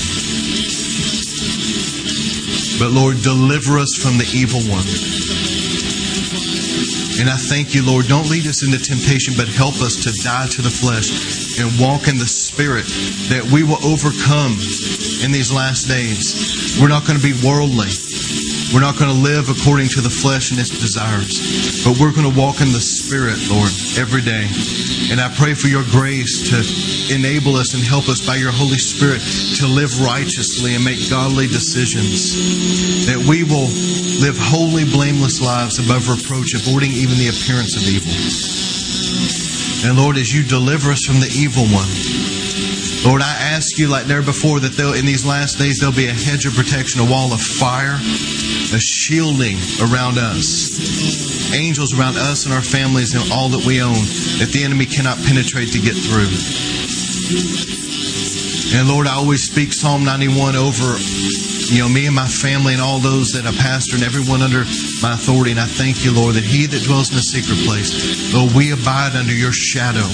[2.79, 4.87] But Lord, deliver us from the evil one.
[7.21, 8.07] And I thank you, Lord.
[8.07, 12.09] Don't lead us into temptation, but help us to die to the flesh and walk
[12.09, 12.89] in the Spirit
[13.29, 14.57] that we will overcome
[15.21, 16.81] in these last days.
[16.81, 17.93] We're not going to be worldly.
[18.73, 22.25] We're not going to live according to the flesh and its desires, but we're going
[22.25, 23.69] to walk in the Spirit, Lord,
[24.01, 24.49] every day.
[25.11, 26.63] And I pray for your grace to
[27.13, 29.19] enable us and help us by your Holy Spirit
[29.59, 32.31] to live righteously and make godly decisions.
[33.11, 33.67] That we will
[34.23, 38.15] live holy, blameless lives above reproach, avoiding even the appearance of evil.
[39.83, 41.91] And Lord, as you deliver us from the evil one,
[43.03, 46.13] Lord, I ask you, like never before, that in these last days there'll be a
[46.13, 52.53] hedge of protection, a wall of fire, a shielding around us, angels around us and
[52.53, 53.97] our families and all that we own,
[54.37, 56.29] that the enemy cannot penetrate to get through.
[58.77, 60.97] And Lord, I always speak Psalm 91 over
[61.71, 64.65] you know, me and my family and all those that I pastor and everyone under
[65.01, 65.51] my authority.
[65.51, 68.71] And I thank you, Lord, that he that dwells in the secret place, Lord, we
[68.71, 70.05] abide under your shadow.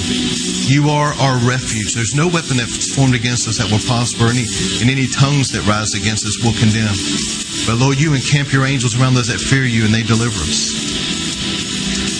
[0.67, 1.93] You are our refuge.
[1.93, 4.47] There's no weapon that's formed against us that will prosper, any,
[4.81, 6.95] and any tongues that rise against us will condemn.
[7.67, 10.87] But Lord, you encamp your angels around those that fear you and they deliver us.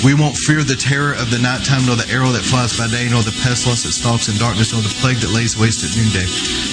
[0.06, 3.10] We won't fear the terror of the nighttime, nor the arrow that flies by day,
[3.10, 6.28] nor the pestilence that stalks in darkness, nor the plague that lays waste at noonday.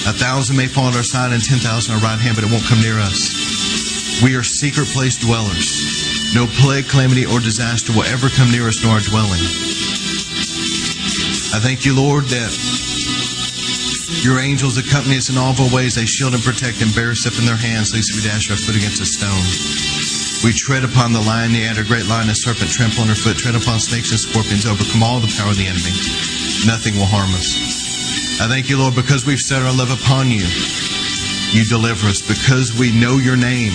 [0.05, 2.45] A thousand may fall at our side and ten thousand at our right hand, but
[2.45, 3.44] it won't come near us.
[4.23, 6.33] We are secret place dwellers.
[6.35, 9.43] No plague, calamity, or disaster will ever come near us nor our dwelling.
[11.51, 12.51] I thank you, Lord, that
[14.23, 15.95] your angels accompany us in all of our ways.
[15.95, 18.57] They shield and protect and bear us up in their hands, lest we dash our
[18.57, 19.43] foot against a stone.
[20.47, 23.35] We tread upon the lion, the adder, great lion, and serpent, trample on our foot,
[23.35, 25.91] tread upon snakes and scorpions, overcome all the power of the enemy.
[26.63, 28.39] Nothing will harm us.
[28.39, 30.47] I thank you, Lord, because we've set our love upon you.
[31.55, 32.19] You deliver us.
[32.19, 33.71] Because we know your name,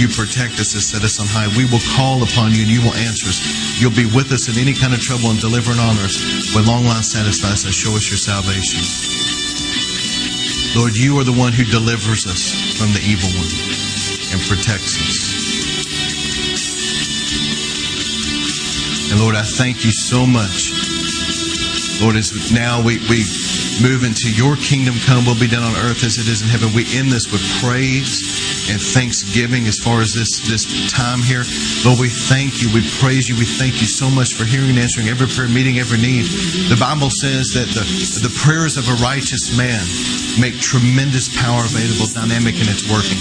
[0.00, 1.52] you protect us and set us on high.
[1.52, 3.44] We will call upon you and you will answer us.
[3.76, 6.16] You'll be with us in any kind of trouble and deliver and honor us.
[6.56, 8.80] With long life satisfy us and show us your salvation.
[10.72, 13.52] Lord, you are the one who delivers us from the evil one
[14.32, 15.20] and protects us.
[19.12, 20.72] And Lord, I thank you so much.
[22.00, 23.28] Lord, as now we, we
[23.82, 26.68] move into your kingdom come will be done on earth as it is in heaven.
[26.74, 28.39] We end this with praise
[28.70, 31.44] and thanksgiving as far as this, this time here.
[31.84, 32.70] Lord, we thank you.
[32.72, 33.34] We praise you.
[33.34, 36.24] We thank you so much for hearing and answering every prayer, meeting every need.
[36.70, 37.82] The Bible says that the,
[38.22, 39.82] the prayers of a righteous man
[40.38, 43.18] make tremendous power available, dynamic in its working.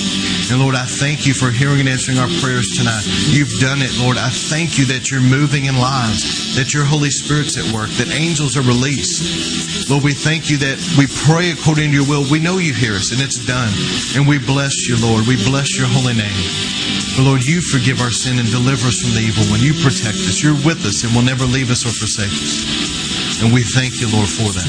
[0.54, 3.02] And Lord, I thank you for hearing and answering our prayers tonight.
[3.34, 4.22] You've done it, Lord.
[4.22, 8.14] I thank you that you're moving in lives, that your Holy Spirit's at work, that
[8.14, 9.89] angels are released.
[9.89, 12.22] Lord, we thank you that we pray according to your will.
[12.30, 13.74] We know you hear us, and it's done.
[14.14, 15.26] And we bless you, Lord.
[15.26, 16.44] We bless your holy name.
[17.20, 19.60] Lord, you forgive our sin and deliver us from the evil one.
[19.60, 20.42] You protect us.
[20.42, 23.44] You're with us and will never leave us or forsake us.
[23.44, 24.66] And we thank you, Lord, for that.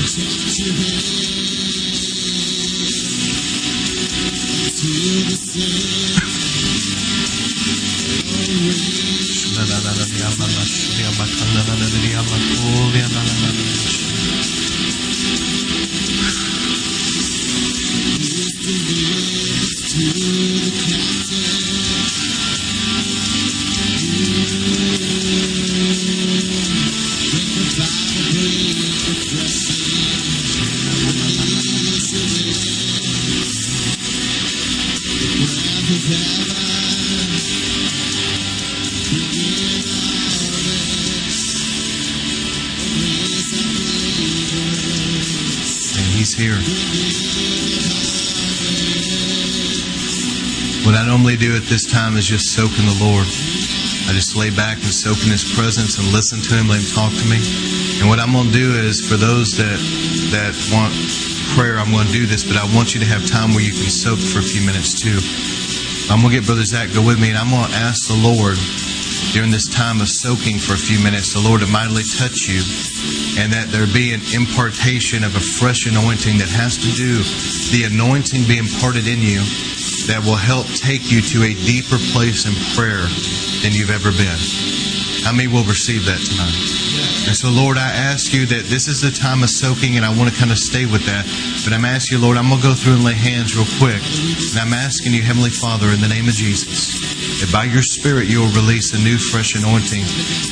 [46.41, 46.80] Here.
[51.01, 53.25] I normally do at this time is just soak in the Lord.
[54.05, 56.93] I just lay back and soak in His presence and listen to Him, let Him
[56.93, 57.41] talk to me.
[57.97, 59.81] And what I'm going to do is, for those that
[60.37, 60.93] that want
[61.57, 63.73] prayer, I'm going to do this, but I want you to have time where you
[63.73, 65.17] can soak for a few minutes too.
[66.13, 68.21] I'm going to get Brother Zach go with me, and I'm going to ask the
[68.21, 68.61] Lord
[69.33, 72.61] during this time of soaking for a few minutes, the Lord to mightily touch you,
[73.41, 77.25] and that there be an impartation of a fresh anointing that has to do
[77.73, 79.41] the anointing be imparted in you
[80.11, 83.07] that will help take you to a deeper place in prayer
[83.63, 84.41] than you've ever been.
[85.23, 86.59] How many will receive that tonight?
[87.31, 90.11] And so, Lord, I ask you that this is the time of soaking, and I
[90.11, 91.23] want to kind of stay with that.
[91.63, 94.03] But I'm asking you, Lord, I'm going to go through and lay hands real quick.
[94.03, 96.99] And I'm asking you, Heavenly Father, in the name of Jesus,
[97.39, 100.03] that by your Spirit you will release a new, fresh anointing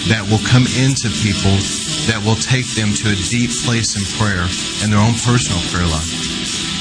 [0.07, 1.59] that will come into people
[2.07, 4.47] that will take them to a deep place in prayer
[4.87, 6.38] and their own personal prayer life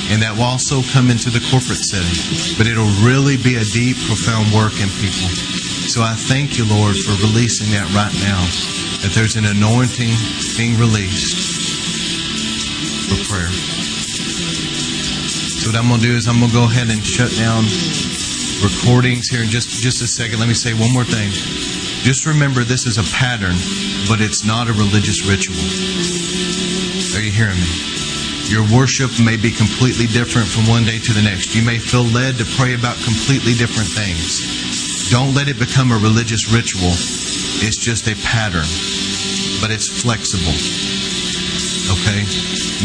[0.09, 2.15] and that will also come into the corporate setting.
[2.55, 5.27] But it'll really be a deep, profound work in people.
[5.91, 8.39] So I thank you, Lord, for releasing that right now.
[9.03, 10.11] That there's an anointing
[10.55, 11.37] being released
[13.07, 13.51] for prayer.
[15.63, 17.67] So what I'm going to do is I'm going to go ahead and shut down
[18.63, 20.39] recordings here in just just a second.
[20.39, 21.29] Let me say one more thing.
[22.03, 23.55] Just remember, this is a pattern,
[24.07, 25.55] but it's not a religious ritual.
[27.15, 27.96] Are you hearing me?
[28.47, 31.53] Your worship may be completely different from one day to the next.
[31.53, 35.11] You may feel led to pray about completely different things.
[35.11, 36.95] Don't let it become a religious ritual.
[37.59, 38.67] It's just a pattern,
[39.59, 40.55] but it's flexible.
[41.99, 42.23] Okay?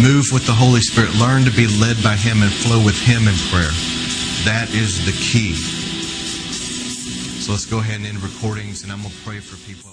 [0.03, 1.15] Move with the Holy Spirit.
[1.15, 3.71] Learn to be led by Him and flow with Him in prayer.
[4.43, 5.55] That is the key.
[7.39, 9.92] So let's go ahead and end recordings, and I'm going to pray for people.